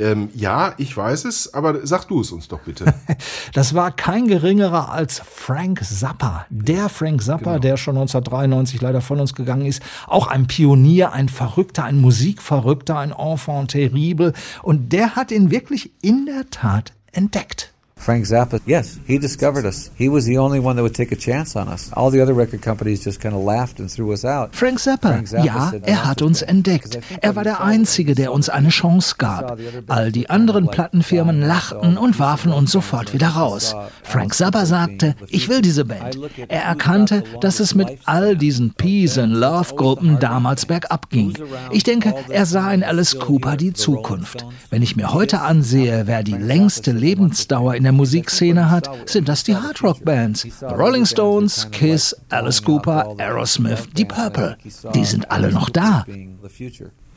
Ähm, 0.00 0.28
ja, 0.34 0.74
ich 0.76 0.96
weiß 0.96 1.24
es, 1.24 1.54
aber 1.54 1.86
sag 1.86 2.08
du 2.08 2.20
es 2.20 2.32
uns 2.32 2.48
doch 2.48 2.60
bitte. 2.60 2.92
Das 3.52 3.74
war 3.74 3.92
kein 3.92 4.26
geringerer 4.26 4.90
als 4.90 5.22
Frank 5.24 5.84
Zappa. 5.84 6.46
Der 6.50 6.88
Frank 6.88 7.22
Zappa, 7.22 7.60
der 7.60 7.76
schon 7.76 7.96
1993 7.96 8.80
leider 8.80 9.00
von 9.00 9.20
uns 9.20 9.34
gegangen 9.34 9.66
ist. 9.66 9.80
Auch 10.08 10.26
ein 10.26 10.48
Pionier, 10.48 11.12
ein 11.12 11.28
Verrückter, 11.28 11.84
ein 11.84 12.00
Musikverrückter, 12.00 12.98
ein 12.98 13.12
Enfant 13.12 13.70
terrible. 13.70 14.32
Und 14.62 14.92
der 14.92 15.14
hat 15.14 15.30
ihn 15.30 15.52
wirklich 15.52 15.92
in 16.02 16.26
der 16.26 16.50
Tat 16.50 16.92
entdeckt. 17.12 17.73
Frank 17.96 18.26
Zappa, 18.26 18.60
yes, 18.66 18.98
he 19.06 19.18
discovered 19.18 19.64
us. 19.64 19.90
He 19.96 20.10
was 20.10 20.26
the 20.26 20.36
only 20.36 20.60
one 20.60 20.76
that 20.76 20.82
would 20.82 20.94
take 20.94 21.10
a 21.10 21.16
chance 21.16 21.56
on 21.56 21.68
us. 21.68 21.90
All 21.94 22.10
the 22.10 22.20
other 22.20 22.34
record 22.34 22.60
companies 22.60 23.02
just 23.02 23.18
kind 23.20 23.34
of 23.34 23.42
laughed 23.42 23.80
and 23.80 23.90
threw 23.90 24.12
us 24.12 24.26
out. 24.26 24.54
Frank 24.54 24.78
Zappa, 24.78 25.22
ja, 25.42 25.70
said, 25.70 25.84
"I 25.86 25.92
er 25.92 26.04
hat 26.04 26.20
uns 26.20 26.40
do 26.40 26.44
it." 26.44 26.50
entdeckt. 26.50 26.98
Er 27.22 27.34
war 27.34 27.44
der 27.44 27.62
Einzige, 27.62 28.14
der 28.14 28.32
uns 28.32 28.50
eine 28.50 28.68
Chance 28.68 29.14
gab. 29.16 29.58
All 29.86 30.12
die 30.12 30.28
anderen 30.28 30.68
Plattenfirmen 30.68 31.40
lachten 31.40 31.96
und 31.96 32.18
warfen 32.18 32.52
uns 32.52 32.72
sofort 32.72 33.14
wieder 33.14 33.28
raus. 33.28 33.74
Frank 34.02 34.34
Zappa 34.34 34.66
sagte, 34.66 35.14
ich 35.28 35.48
will 35.48 35.62
diese 35.62 35.86
Band. 35.86 36.18
Er 36.48 36.62
erkannte, 36.62 37.22
dass 37.40 37.58
es 37.58 37.74
mit 37.74 37.88
all 38.04 38.36
diesen 38.36 38.74
Peace 38.74 39.16
and 39.16 39.32
Love 39.32 39.76
Gruppen 39.76 40.18
damals 40.18 40.66
bergab 40.66 41.08
ging. 41.08 41.32
Ich 41.70 41.84
denke, 41.84 42.14
er 42.28 42.44
sah 42.44 42.70
in 42.72 42.84
Alice 42.84 43.18
Cooper 43.18 43.56
die 43.56 43.72
Zukunft. 43.72 44.44
Wenn 44.68 44.82
ich 44.82 44.94
mir 44.94 45.14
heute 45.14 45.40
ansehe, 45.40 46.06
wer 46.06 46.22
die 46.22 46.32
längste 46.32 46.92
Lebensdauer 46.92 47.74
in 47.74 47.84
der 47.84 47.93
Musikszene 47.94 48.70
hat, 48.70 48.90
sind 49.08 49.28
das 49.28 49.44
die 49.44 49.56
Hardrock-Bands. 49.56 50.46
Rolling 50.62 51.06
Stones, 51.06 51.68
Kiss, 51.70 52.14
Alice 52.28 52.62
Cooper, 52.62 53.14
Aerosmith, 53.18 53.88
Deep 53.94 54.08
Purple. 54.08 54.56
Die 54.94 55.04
sind 55.04 55.30
alle 55.30 55.50
noch 55.50 55.70
da. 55.70 56.04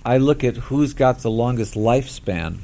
I 0.05 0.17
look 0.17 0.43
at 0.43 0.69
who's 0.69 0.96
got 0.96 1.22
the 1.22 1.29
longest 1.29 1.75
lifespan 1.75 2.60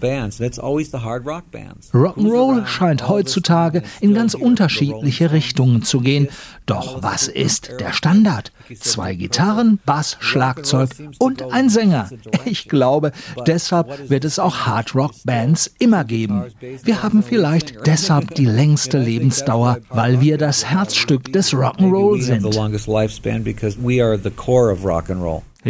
bands, 0.00 0.38
hard 0.40 1.26
rock 1.26 1.50
bands. 1.50 1.90
Rock'n'Roll 1.94 2.66
scheint 2.66 3.08
heutzutage 3.08 3.82
in 4.00 4.14
ganz 4.14 4.34
unterschiedliche 4.34 5.32
Richtungen 5.32 5.82
zu 5.82 6.00
gehen. 6.00 6.28
Doch 6.66 7.02
was 7.02 7.28
ist 7.28 7.70
der 7.80 7.92
Standard? 7.92 8.52
Zwei 8.80 9.14
Gitarren, 9.14 9.78
Bass, 9.86 10.16
Schlagzeug 10.20 10.90
und 11.18 11.42
ein 11.52 11.68
Sänger. 11.68 12.10
Ich 12.44 12.68
glaube, 12.68 13.12
deshalb 13.46 14.08
wird 14.10 14.24
es 14.24 14.38
auch 14.38 14.66
Hard-Rock-Bands 14.66 15.74
immer 15.78 16.04
geben. 16.04 16.44
Wir 16.82 17.02
haben 17.02 17.22
vielleicht 17.22 17.86
deshalb 17.86 18.34
die 18.34 18.44
längste 18.58 18.98
Lebensdauer, 18.98 19.78
weil 19.90 20.20
wir 20.20 20.38
das 20.38 20.64
Herzstück 20.64 21.32
des 21.32 21.52
Rock'n'Roll 21.52 22.22
sind. 22.22 22.44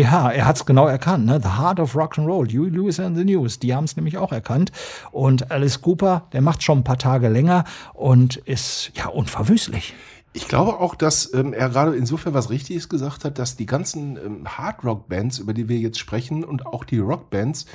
Rock 0.02 0.12
and 0.12 0.25
roll. 0.25 0.31
Ja, 0.31 0.31
er 0.31 0.47
hat 0.47 0.57
es 0.57 0.67
genau 0.67 0.87
erkannt. 0.87 1.26
Ne? 1.26 1.40
The 1.43 1.59
Heart 1.59 1.81
of 1.81 1.95
Rock'n'Roll, 1.95 2.52
Huey 2.52 2.71
Lewis 2.71 3.00
and 3.00 3.17
the 3.17 3.25
News, 3.25 3.59
die 3.59 3.75
haben 3.75 3.85
es 3.85 3.97
nämlich 3.97 4.19
auch 4.19 4.33
erkannt. 4.33 4.73
Und 5.11 5.50
Alice 5.50 5.81
Cooper, 5.81 6.26
der 6.33 6.40
macht 6.40 6.62
schon 6.62 6.78
ein 6.78 6.85
paar 6.85 6.99
Tage 6.99 7.28
länger 7.28 7.64
und 7.95 8.37
ist 8.37 8.93
ja 8.95 9.09
unverwüstlich. 9.09 9.95
Ich 10.35 10.47
glaube 10.47 10.78
auch, 10.78 10.95
dass 10.95 11.33
ähm, 11.35 11.52
er 11.52 11.71
gerade 11.71 11.97
insofern 11.97 12.35
was 12.35 12.50
Richtiges 12.50 12.88
gesagt 12.88 13.25
hat, 13.25 13.38
dass 13.38 13.57
die 13.57 13.67
ganzen 13.67 14.17
ähm, 14.17 14.47
Hard-Rock-Bands, 14.47 15.38
über 15.38 15.55
die 15.55 15.69
wir 15.69 15.78
jetzt 15.78 15.99
sprechen, 15.99 16.45
und 16.45 16.67
auch 16.67 16.85
die 16.85 16.99
Rock-Bands 16.99 17.67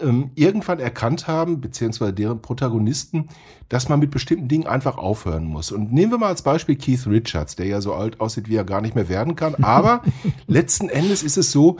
ähm, 0.00 0.30
irgendwann 0.34 0.80
erkannt 0.80 1.26
haben, 1.26 1.60
beziehungsweise 1.60 2.12
deren 2.12 2.40
Protagonisten, 2.40 3.28
dass 3.68 3.88
man 3.88 4.00
mit 4.00 4.10
bestimmten 4.10 4.48
Dingen 4.48 4.66
einfach 4.66 4.96
aufhören 4.96 5.44
muss. 5.44 5.72
Und 5.72 5.92
nehmen 5.92 6.12
wir 6.12 6.18
mal 6.18 6.28
als 6.28 6.42
Beispiel 6.42 6.76
Keith 6.76 7.06
Richards, 7.06 7.56
der 7.56 7.66
ja 7.66 7.80
so 7.80 7.94
alt 7.94 8.20
aussieht, 8.20 8.48
wie 8.48 8.56
er 8.56 8.64
gar 8.64 8.80
nicht 8.80 8.94
mehr 8.94 9.08
werden 9.08 9.36
kann. 9.36 9.56
Aber 9.62 10.02
letzten 10.46 10.88
Endes 10.88 11.22
ist 11.22 11.36
es 11.36 11.52
so, 11.52 11.78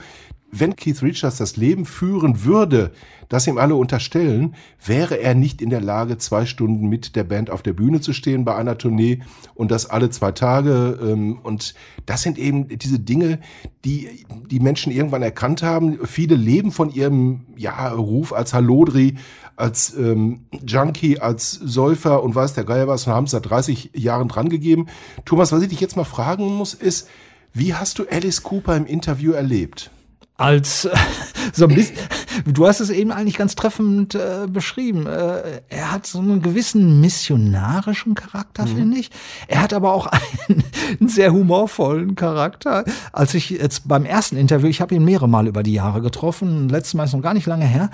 wenn 0.55 0.75
Keith 0.75 1.01
Richards 1.01 1.37
das 1.37 1.57
Leben 1.57 1.85
führen 1.85 2.43
würde, 2.43 2.91
das 3.27 3.47
ihm 3.47 3.57
alle 3.57 3.75
unterstellen, 3.75 4.53
wäre 4.85 5.19
er 5.19 5.33
nicht 5.33 5.61
in 5.61 5.71
der 5.71 5.81
Lage, 5.81 6.19
zwei 6.19 6.45
Stunden 6.45 6.87
mit 6.87 7.15
der 7.15 7.23
Band 7.23 7.49
auf 7.49 7.63
der 7.63 7.73
Bühne 7.73 8.01
zu 8.01 8.13
stehen 8.13 8.45
bei 8.45 8.55
einer 8.55 8.77
Tournee 8.77 9.21
und 9.55 9.71
das 9.71 9.89
alle 9.89 10.11
zwei 10.11 10.31
Tage. 10.31 10.99
ähm, 11.01 11.39
Und 11.41 11.73
das 12.05 12.21
sind 12.21 12.37
eben 12.37 12.67
diese 12.67 12.99
Dinge, 12.99 13.39
die 13.83 14.25
die 14.51 14.59
Menschen 14.59 14.91
irgendwann 14.91 15.23
erkannt 15.23 15.63
haben. 15.63 15.97
Viele 16.05 16.35
leben 16.35 16.71
von 16.71 16.91
ihrem 16.91 17.47
ja, 17.57 17.89
Ruf 17.89 18.31
als 18.31 18.53
Hallodri, 18.53 19.15
als 19.55 19.95
ähm, 19.97 20.45
Junkie, 20.65 21.19
als 21.19 21.51
Säufer 21.51 22.21
und 22.21 22.35
weiß 22.35 22.53
der 22.53 22.63
Geier 22.63 22.87
was 22.87 23.07
und 23.07 23.13
haben 23.13 23.25
es 23.25 23.31
seit 23.31 23.49
30 23.49 23.91
Jahren 23.95 24.27
dran 24.27 24.49
gegeben. 24.49 24.85
Thomas, 25.25 25.51
was 25.51 25.63
ich 25.63 25.69
dich 25.69 25.79
jetzt 25.79 25.97
mal 25.97 26.03
fragen 26.03 26.45
muss, 26.45 26.75
ist, 26.75 27.09
wie 27.53 27.73
hast 27.73 27.97
du 27.97 28.05
Alice 28.09 28.43
Cooper 28.43 28.77
im 28.77 28.85
Interview 28.85 29.31
erlebt? 29.31 29.91
Als 30.37 30.89
so 31.53 31.67
ein 31.67 31.75
bisschen, 31.75 31.97
du 32.45 32.67
hast 32.67 32.79
es 32.79 32.89
eben 32.89 33.11
eigentlich 33.11 33.37
ganz 33.37 33.55
treffend 33.55 34.15
äh, 34.15 34.47
beschrieben. 34.47 35.05
Äh, 35.05 35.61
er 35.69 35.91
hat 35.91 36.07
so 36.07 36.19
einen 36.19 36.41
gewissen 36.41 37.01
missionarischen 37.01 38.15
Charakter, 38.15 38.65
finde 38.65 38.97
ich. 38.97 39.11
Er 39.47 39.61
hat 39.61 39.73
aber 39.73 39.93
auch 39.93 40.07
einen, 40.47 40.63
einen 40.99 41.09
sehr 41.09 41.31
humorvollen 41.31 42.15
Charakter. 42.15 42.83
Als 43.11 43.33
ich 43.33 43.51
jetzt 43.51 43.87
beim 43.87 44.05
ersten 44.05 44.37
Interview, 44.37 44.67
ich 44.67 44.81
habe 44.81 44.95
ihn 44.95 45.05
mehrere 45.05 45.29
Mal 45.29 45.47
über 45.47 45.63
die 45.63 45.73
Jahre 45.73 46.01
getroffen, 46.01 46.69
letztes 46.69 46.95
Mal 46.95 47.03
ist 47.03 47.13
noch 47.13 47.21
gar 47.21 47.33
nicht 47.33 47.45
lange 47.45 47.65
her. 47.65 47.89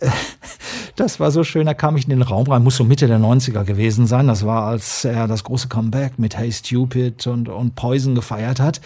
Äh, 0.00 0.08
das 0.96 1.20
war 1.20 1.30
so 1.30 1.44
schön, 1.44 1.66
da 1.66 1.74
kam 1.74 1.96
ich 1.96 2.04
in 2.04 2.10
den 2.10 2.22
Raum 2.22 2.46
rein, 2.46 2.62
muss 2.62 2.76
so 2.76 2.84
Mitte 2.84 3.06
der 3.06 3.18
90er 3.18 3.64
gewesen 3.64 4.06
sein. 4.06 4.28
Das 4.28 4.46
war, 4.46 4.64
als 4.64 5.04
er 5.04 5.28
das 5.28 5.44
große 5.44 5.68
Comeback 5.68 6.18
mit 6.18 6.36
Hey 6.36 6.52
Stupid 6.52 7.26
und, 7.26 7.48
und 7.48 7.74
Poison 7.74 8.14
gefeiert 8.14 8.60
hat. 8.60 8.80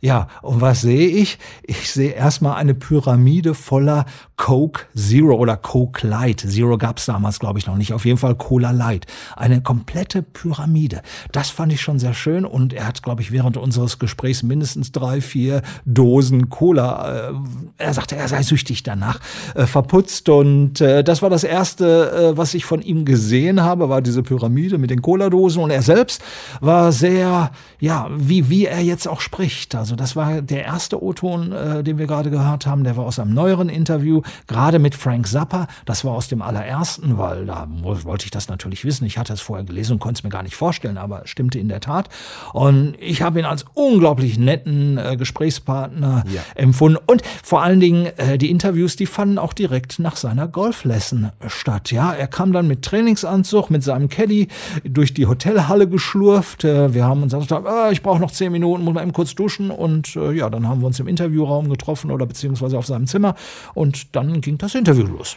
Ja, 0.00 0.28
und 0.42 0.60
was 0.60 0.82
sehe 0.82 1.08
ich? 1.08 1.38
Ich 1.62 1.90
sehe 1.90 2.10
erstmal 2.10 2.49
eine 2.56 2.74
Pyramide 2.74 3.54
voller 3.54 4.06
Coke 4.40 4.86
Zero 4.96 5.34
oder 5.34 5.58
Coke 5.58 6.06
Light. 6.06 6.40
Zero 6.40 6.78
gab's 6.78 7.04
damals, 7.04 7.40
glaube 7.40 7.58
ich, 7.58 7.66
noch 7.66 7.76
nicht. 7.76 7.92
Auf 7.92 8.06
jeden 8.06 8.16
Fall 8.16 8.34
Cola 8.36 8.70
Light. 8.70 9.06
Eine 9.36 9.60
komplette 9.60 10.22
Pyramide. 10.22 11.02
Das 11.30 11.50
fand 11.50 11.74
ich 11.74 11.82
schon 11.82 11.98
sehr 11.98 12.14
schön 12.14 12.46
und 12.46 12.72
er 12.72 12.86
hat, 12.86 13.02
glaube 13.02 13.20
ich, 13.20 13.32
während 13.32 13.58
unseres 13.58 13.98
Gesprächs 13.98 14.42
mindestens 14.42 14.92
drei, 14.92 15.20
vier 15.20 15.60
Dosen 15.84 16.48
Cola, 16.48 17.28
äh, 17.28 17.32
er 17.76 17.92
sagte, 17.92 18.16
er 18.16 18.28
sei 18.28 18.42
süchtig 18.42 18.82
danach, 18.82 19.20
äh, 19.54 19.66
verputzt 19.66 20.30
und 20.30 20.80
äh, 20.80 21.04
das 21.04 21.20
war 21.20 21.28
das 21.28 21.44
erste, 21.44 22.32
äh, 22.32 22.36
was 22.38 22.54
ich 22.54 22.64
von 22.64 22.80
ihm 22.80 23.04
gesehen 23.04 23.62
habe, 23.62 23.90
war 23.90 24.00
diese 24.00 24.22
Pyramide 24.22 24.78
mit 24.78 24.88
den 24.88 25.02
Cola-Dosen 25.02 25.62
und 25.62 25.70
er 25.70 25.82
selbst 25.82 26.22
war 26.62 26.92
sehr, 26.92 27.50
ja, 27.78 28.08
wie, 28.16 28.48
wie 28.48 28.64
er 28.64 28.80
jetzt 28.80 29.06
auch 29.06 29.20
spricht. 29.20 29.74
Also 29.74 29.96
das 29.96 30.16
war 30.16 30.40
der 30.40 30.64
erste 30.64 31.02
O-Ton, 31.02 31.52
äh, 31.52 31.84
den 31.84 31.98
wir 31.98 32.06
gerade 32.06 32.30
gehört 32.30 32.64
haben, 32.64 32.84
der 32.84 32.96
war 32.96 33.04
aus 33.04 33.18
einem 33.18 33.34
neueren 33.34 33.68
Interview, 33.68 34.22
gerade 34.46 34.78
mit 34.78 34.94
Frank 34.94 35.26
Zappa, 35.26 35.66
das 35.84 36.04
war 36.04 36.12
aus 36.12 36.28
dem 36.28 36.42
allerersten, 36.42 37.18
weil 37.18 37.46
da 37.46 37.66
wo- 37.82 38.04
wollte 38.04 38.24
ich 38.26 38.30
das 38.30 38.48
natürlich 38.48 38.84
wissen. 38.84 39.04
Ich 39.04 39.18
hatte 39.18 39.32
es 39.32 39.40
vorher 39.40 39.64
gelesen 39.64 39.94
und 39.94 39.98
konnte 39.98 40.18
es 40.20 40.24
mir 40.24 40.30
gar 40.30 40.42
nicht 40.42 40.56
vorstellen, 40.56 40.98
aber 40.98 41.22
es 41.24 41.30
stimmte 41.30 41.58
in 41.58 41.68
der 41.68 41.80
Tat. 41.80 42.08
Und 42.52 42.94
ich 43.00 43.22
habe 43.22 43.38
ihn 43.38 43.44
als 43.44 43.64
unglaublich 43.74 44.38
netten 44.38 44.98
äh, 44.98 45.16
Gesprächspartner 45.16 46.24
Ja. 46.32 46.42
empfunden. 46.54 46.98
Und 47.06 47.22
vor 47.42 47.62
allen 47.62 47.80
Dingen, 47.80 48.06
äh, 48.16 48.38
die 48.38 48.50
Interviews, 48.50 48.96
die 48.96 49.06
fanden 49.06 49.38
auch 49.38 49.52
direkt 49.52 49.98
nach 49.98 50.16
seiner 50.16 50.48
Golflesson 50.48 51.30
statt. 51.46 51.90
Ja, 51.90 52.12
er 52.12 52.26
kam 52.26 52.52
dann 52.52 52.66
mit 52.66 52.82
Trainingsanzug, 52.82 53.70
mit 53.70 53.82
seinem 53.82 54.08
Caddy 54.08 54.48
durch 54.84 55.14
die 55.14 55.26
Hotelhalle 55.26 55.88
geschlurft. 55.88 56.64
Äh, 56.64 56.94
wir 56.94 57.04
haben 57.04 57.22
uns 57.22 57.32
gesagt, 57.34 57.66
äh, 57.66 57.92
ich 57.92 58.02
brauche 58.02 58.20
noch 58.20 58.30
zehn 58.30 58.52
Minuten, 58.52 58.84
muss 58.84 58.94
mal 58.94 59.02
eben 59.02 59.12
kurz 59.12 59.34
duschen. 59.34 59.70
Und 59.70 60.16
äh, 60.16 60.32
ja, 60.32 60.50
dann 60.50 60.68
haben 60.68 60.80
wir 60.80 60.86
uns 60.86 61.00
im 61.00 61.08
Interviewraum 61.08 61.68
getroffen 61.68 62.10
oder 62.10 62.26
beziehungsweise 62.26 62.78
auf 62.78 62.86
seinem 62.86 63.06
Zimmer. 63.06 63.34
Und 63.74 64.14
dann 64.28 64.40
ging 64.40 64.58
das 64.58 64.74
Interview 64.74 65.06
los. 65.06 65.36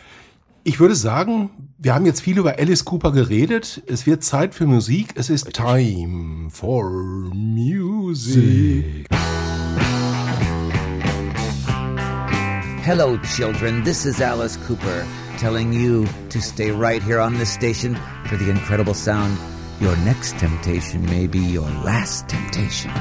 Ich 0.66 0.80
würde 0.80 0.96
sagen, 0.96 1.50
wir 1.78 1.94
haben 1.94 2.06
jetzt 2.06 2.22
viel 2.22 2.38
über 2.38 2.58
Alice 2.58 2.86
Cooper 2.86 3.12
geredet. 3.12 3.84
Es 3.86 4.06
wird 4.06 4.24
Zeit 4.24 4.56
für 4.56 4.66
Musik. 4.66 5.10
Es 5.16 5.30
ist 5.30 5.52
time 5.52 6.50
for 6.50 6.90
music. 7.34 9.08
Hello, 12.86 13.18
children. 13.36 13.84
This 13.84 14.06
is 14.06 14.22
Alice 14.22 14.58
Cooper 14.66 15.06
telling 15.38 15.74
you 15.74 16.06
to 16.30 16.40
stay 16.40 16.72
right 16.72 17.04
here 17.04 17.20
on 17.20 17.38
this 17.38 17.50
station 17.50 17.98
for 18.26 18.38
the 18.38 18.50
incredible 18.50 18.94
sound. 18.94 19.38
Your 19.82 19.96
next 20.06 20.38
temptation 20.38 21.06
may 21.06 21.28
be 21.28 21.40
your 21.40 21.70
last 21.84 22.30
temptation. 22.30 22.92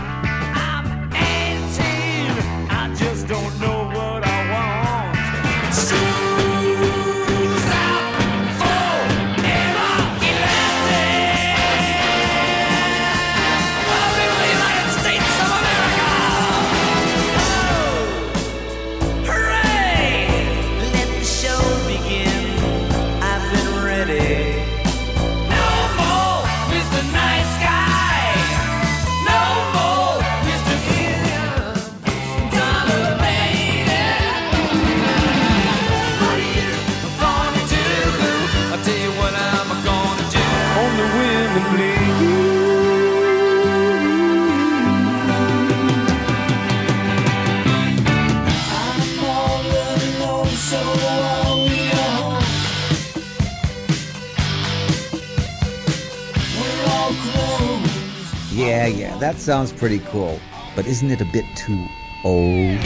Yeah, 58.51 58.87
yeah, 58.87 59.17
that 59.19 59.37
sounds 59.37 59.73
pretty 59.73 59.99
cool. 59.99 60.39
But 60.77 60.87
isn't 60.87 61.11
it 61.11 61.21
a 61.21 61.25
bit 61.25 61.45
too 61.57 61.87
old? 62.25 62.79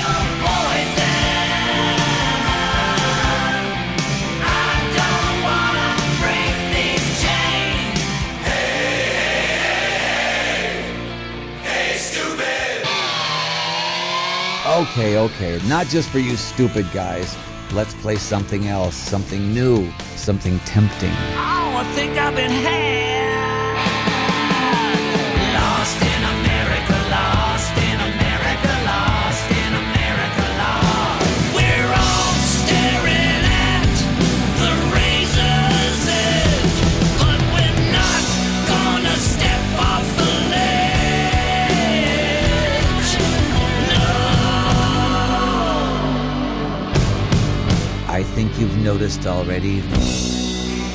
Okay, 14.67 15.17
okay, 15.17 15.59
not 15.69 15.87
just 15.87 16.11
for 16.11 16.19
you 16.19 16.37
stupid 16.37 16.87
guys. 16.93 17.37
Let's 17.73 17.95
play 17.95 18.17
something 18.17 18.69
else, 18.69 18.95
something 18.95 19.55
new, 19.55 19.91
something 20.17 20.59
tempting. 20.61 21.13
Oh, 21.13 21.77
I 21.77 21.93
think 21.95 22.17
I've 22.19 22.35
been. 22.35 22.86
Noticed 48.87 49.27
already 49.27 49.81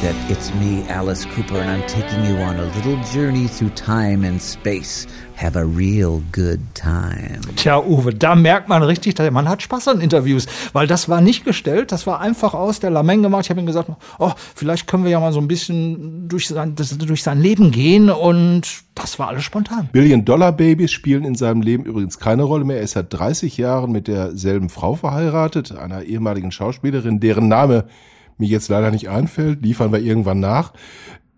that 0.02 0.16
it's 0.30 0.52
me, 0.56 0.84
Alice 0.90 1.28
Cooper, 1.36 1.58
and 1.58 1.70
I'm 1.70 1.88
taking 1.88 2.26
you 2.26 2.36
on 2.42 2.56
a 2.60 2.66
little 2.76 2.98
journey 3.14 3.48
through 3.48 3.70
time 3.76 4.26
and 4.26 4.42
space. 4.42 5.06
Have 5.36 5.56
a 5.56 5.64
real 5.64 6.24
good 6.32 6.60
time. 6.74 7.42
Tja, 7.56 7.78
Uwe, 7.78 8.12
da 8.12 8.36
merkt 8.36 8.68
man 8.68 8.82
richtig, 8.82 9.14
der 9.14 9.30
Mann 9.30 9.48
hat 9.48 9.62
Spaß 9.62 9.90
an 9.90 10.02
Interviews, 10.02 10.48
weil 10.74 10.88
das 10.88 11.08
war 11.08 11.22
nicht 11.22 11.46
gestellt, 11.46 11.92
das 11.92 12.08
war 12.08 12.20
einfach 12.20 12.56
aus 12.56 12.80
der 12.80 12.90
Lameng 12.90 13.22
gemacht. 13.22 13.46
Ich 13.46 13.50
habe 13.52 13.60
ihm 13.60 13.68
gesagt, 13.68 13.92
oh, 14.18 14.32
vielleicht 14.56 14.88
können 14.88 15.04
wir 15.04 15.12
ja 15.12 15.20
mal 15.20 15.34
so 15.34 15.40
ein 15.40 15.48
bisschen 15.48 16.28
durch 16.28 16.48
sein, 16.48 16.74
das, 16.76 16.98
durch 16.98 17.22
sein 17.22 17.40
Leben 17.40 17.70
gehen 17.70 18.10
und 18.10 18.64
das 18.96 19.20
war 19.20 19.28
alles 19.28 19.44
spontan. 19.44 19.90
Billion-Dollar-Babys 19.92 20.92
spielen 20.92 21.26
in 21.26 21.36
seinem 21.36 21.62
Leben 21.62 21.86
übrigens 21.86 22.18
keine 22.18 22.42
Rolle 22.42 22.66
mehr. 22.66 22.78
Er 22.78 22.84
ist 22.84 22.92
seit 22.92 23.14
30 23.14 23.56
Jahren 23.58 23.92
mit 23.92 24.08
derselben 24.08 24.70
Frau 24.70 24.96
verheiratet, 24.96 25.78
einer 25.78 26.02
ehemaligen 26.04 26.52
Schauspielerin, 26.52 27.20
deren 27.20 27.48
Name 27.48 27.86
mir 28.38 28.48
jetzt 28.48 28.70
leider 28.70 28.92
nicht 28.92 29.10
einfällt, 29.10 29.62
liefern 29.64 29.92
wir 29.92 30.00
irgendwann 30.00 30.40
nach. 30.40 30.74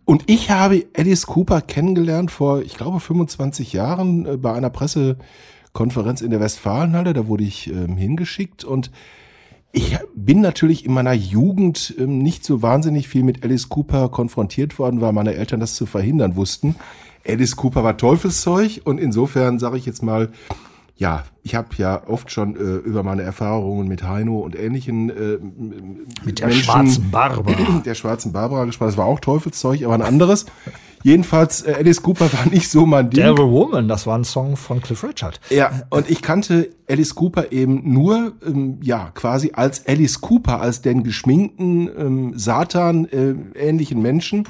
Und 0.05 0.23
ich 0.27 0.50
habe 0.51 0.85
Alice 0.97 1.27
Cooper 1.27 1.62
kennengelernt 1.62 2.29
vor, 2.29 2.62
ich 2.62 2.75
glaube, 2.75 3.00
25 3.00 3.73
Jahren 3.73 4.25
äh, 4.25 4.38
bei 4.38 4.53
einer 4.53 4.69
Pressekonferenz 4.69 6.21
in 6.21 6.31
der 6.31 6.39
Westfalenhalle. 6.39 7.13
Da 7.13 7.27
wurde 7.27 7.43
ich 7.43 7.69
ähm, 7.69 7.95
hingeschickt 7.95 8.63
und 8.63 8.91
ich 9.75 9.97
bin 10.15 10.41
natürlich 10.41 10.85
in 10.85 10.93
meiner 10.93 11.13
Jugend 11.13 11.95
ähm, 11.97 12.19
nicht 12.19 12.45
so 12.45 12.62
wahnsinnig 12.62 13.07
viel 13.07 13.23
mit 13.23 13.43
Alice 13.43 13.69
Cooper 13.69 14.09
konfrontiert 14.09 14.77
worden, 14.77 15.01
weil 15.01 15.13
meine 15.13 15.33
Eltern 15.33 15.59
das 15.59 15.73
zu 15.73 15.85
verhindern 15.85 16.35
wussten. 16.35 16.75
Alice 17.27 17.55
Cooper 17.55 17.83
war 17.83 17.97
Teufelszeug 17.97 18.81
und 18.83 19.00
insofern 19.00 19.57
sage 19.57 19.77
ich 19.77 19.85
jetzt 19.85 20.03
mal, 20.03 20.29
ja, 20.95 21.23
ich 21.41 21.55
habe 21.55 21.69
ja 21.77 22.07
oft 22.07 22.31
schon 22.31 22.55
äh, 22.55 22.59
über 22.59 23.03
meine 23.03 23.23
Erfahrungen 23.23 23.88
mit 23.88 24.03
Heino 24.03 24.39
und 24.39 24.57
ähnlichen 24.57 25.09
äh, 25.09 25.39
Mit 26.23 26.39
der 26.39 26.51
schwarzen 26.51 27.09
Barbara. 27.09 27.81
der 27.85 27.95
schwarzen 27.95 28.31
Barbara 28.31 28.65
gesprochen. 28.65 28.89
Das 28.89 28.97
war 28.97 29.05
auch 29.05 29.19
Teufelszeug, 29.19 29.83
aber 29.83 29.95
ein 29.95 30.01
anderes. 30.01 30.45
Jedenfalls, 31.03 31.63
äh, 31.63 31.75
Alice 31.77 32.01
Cooper 32.01 32.31
war 32.31 32.45
nicht 32.50 32.69
so 32.69 32.85
mein 32.85 33.09
Ding. 33.09 33.23
Devil 33.23 33.51
Woman, 33.51 33.89
das 33.89 34.07
war 34.07 34.17
ein 34.17 34.23
Song 34.23 34.55
von 34.55 34.81
Cliff 34.81 35.03
Richard. 35.03 35.41
Ja, 35.50 35.83
und 35.89 36.09
ich 36.09 36.21
kannte 36.21 36.69
Alice 36.88 37.13
Cooper 37.15 37.51
eben 37.51 37.91
nur, 37.91 38.33
ähm, 38.45 38.77
ja, 38.81 39.12
quasi 39.13 39.51
als 39.53 39.85
Alice 39.85 40.21
Cooper, 40.21 40.62
als 40.62 40.81
den 40.81 41.03
geschminkten 41.03 41.89
ähm, 41.97 42.33
Satan 42.38 43.05
äh, 43.05 43.35
ähnlichen 43.55 44.01
Menschen. 44.01 44.47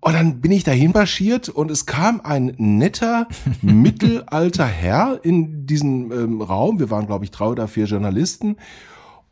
Und 0.00 0.14
dann 0.14 0.40
bin 0.40 0.50
ich 0.50 0.64
dahin 0.64 0.92
marschiert 0.92 1.50
und 1.50 1.70
es 1.70 1.84
kam 1.84 2.22
ein 2.22 2.54
netter, 2.56 3.28
mittelalter 3.62 4.66
Herr 4.66 5.20
in 5.22 5.66
diesen 5.66 6.10
ähm, 6.10 6.40
Raum. 6.40 6.78
Wir 6.78 6.90
waren, 6.90 7.06
glaube 7.06 7.24
ich, 7.24 7.30
drei 7.30 7.46
oder 7.46 7.68
vier 7.68 7.84
Journalisten. 7.84 8.56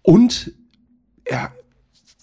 Und 0.02 0.52
er 1.24 1.52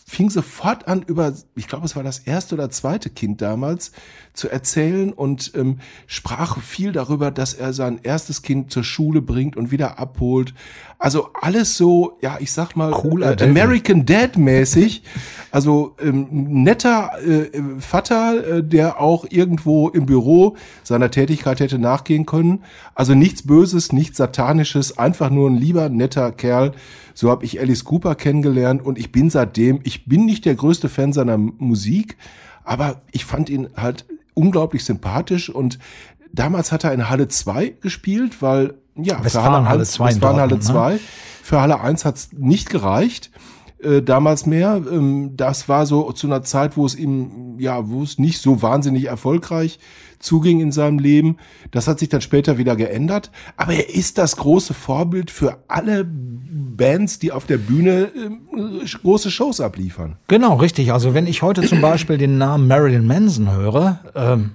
fing 0.07 0.29
sofort 0.29 0.87
an, 0.87 1.01
über, 1.01 1.33
ich 1.55 1.67
glaube, 1.67 1.85
es 1.85 1.95
war 1.95 2.03
das 2.03 2.19
erste 2.19 2.53
oder 2.53 2.69
zweite 2.69 3.09
Kind 3.09 3.41
damals, 3.41 3.91
zu 4.33 4.49
erzählen 4.49 5.11
und 5.11 5.51
ähm, 5.55 5.79
sprach 6.05 6.61
viel 6.61 6.91
darüber, 6.91 7.31
dass 7.31 7.55
er 7.55 7.73
sein 7.73 7.99
erstes 8.03 8.43
Kind 8.43 8.71
zur 8.71 8.83
Schule 8.83 9.21
bringt 9.23 9.57
und 9.57 9.71
wieder 9.71 9.97
abholt. 9.97 10.53
Also 10.99 11.29
alles 11.33 11.75
so, 11.75 12.19
ja, 12.21 12.37
ich 12.39 12.51
sag 12.51 12.75
mal, 12.75 12.91
Cooler 12.91 13.39
äh. 13.39 13.43
American 13.43 14.05
Dad 14.05 14.37
mäßig. 14.37 15.01
Also 15.51 15.95
ähm, 15.99 16.27
netter 16.63 17.11
äh, 17.25 17.49
Vater, 17.79 18.57
äh, 18.57 18.63
der 18.63 19.01
auch 19.01 19.25
irgendwo 19.29 19.89
im 19.89 20.05
Büro 20.05 20.55
seiner 20.83 21.09
Tätigkeit 21.09 21.59
hätte 21.59 21.79
nachgehen 21.79 22.25
können. 22.25 22.63
Also 22.93 23.15
nichts 23.15 23.43
Böses, 23.43 23.91
nichts 23.91 24.17
Satanisches, 24.17 24.97
einfach 24.99 25.31
nur 25.31 25.49
ein 25.49 25.55
lieber, 25.55 25.89
netter 25.89 26.31
Kerl. 26.31 26.73
So 27.15 27.31
habe 27.31 27.45
ich 27.45 27.59
Alice 27.59 27.85
Cooper 27.85 28.13
kennengelernt 28.13 28.85
und 28.85 28.99
ich 28.99 29.11
bin 29.11 29.29
seitdem, 29.29 29.79
ich 29.83 30.05
bin 30.05 30.25
nicht 30.25 30.45
der 30.45 30.53
größte 30.53 30.89
Fan 30.89 31.13
seiner 31.13 31.37
Musik, 31.37 32.17
aber 32.63 33.01
ich 33.11 33.25
fand 33.25 33.49
ihn 33.49 33.69
halt 33.75 34.05
unglaublich 34.33 34.83
sympathisch 34.83 35.49
und 35.49 35.79
damals 36.33 36.73
hat 36.73 36.83
er 36.83 36.93
in 36.93 37.09
Halle 37.09 37.29
2 37.29 37.75
gespielt, 37.81 38.41
weil 38.41 38.75
ja, 38.95 39.17
für 39.17 39.25
Westfalenhalle 39.25 39.69
Halle 39.69 39.85
2 39.85 40.03
in 40.03 40.09
Westfalenhalle 40.09 40.49
Dortmund, 40.49 40.75
ne? 40.75 40.99
2. 40.99 40.99
Für 41.41 41.61
Halle 41.61 41.79
1 41.79 42.05
hat's 42.05 42.29
nicht 42.33 42.69
gereicht 42.69 43.31
äh, 43.85 44.01
damals 44.01 44.45
mehr. 44.45 44.81
Ähm, 44.91 45.37
das 45.37 45.69
war 45.69 45.85
so 45.85 46.11
zu 46.11 46.27
einer 46.27 46.43
Zeit, 46.43 46.75
wo 46.77 46.85
es 46.85 46.95
ihm, 46.95 47.57
ja, 47.59 47.87
wo 47.87 48.03
es 48.03 48.17
nicht 48.17 48.41
so 48.41 48.61
wahnsinnig 48.61 49.05
erfolgreich 49.05 49.79
zuging 50.19 50.59
in 50.59 50.71
seinem 50.71 50.99
Leben. 50.99 51.37
Das 51.71 51.87
hat 51.87 51.99
sich 51.99 52.09
dann 52.09 52.21
später 52.21 52.57
wieder 52.57 52.75
geändert. 52.75 53.31
Aber 53.57 53.73
er 53.73 53.93
ist 53.93 54.17
das 54.17 54.37
große 54.37 54.73
Vorbild 54.73 55.31
für 55.31 55.59
alle 55.67 56.05
Bands, 56.05 57.19
die 57.19 57.31
auf 57.31 57.45
der 57.45 57.57
Bühne 57.57 58.11
äh, 58.15 58.85
große 59.01 59.31
Shows 59.31 59.61
abliefern. 59.61 60.17
Genau, 60.27 60.55
richtig. 60.55 60.91
Also 60.91 61.13
wenn 61.13 61.27
ich 61.27 61.41
heute 61.41 61.61
zum 61.61 61.81
Beispiel 61.81 62.17
den 62.17 62.37
Namen 62.37 62.67
Marilyn 62.67 63.05
Manson 63.05 63.51
höre, 63.51 63.99
ähm, 64.15 64.51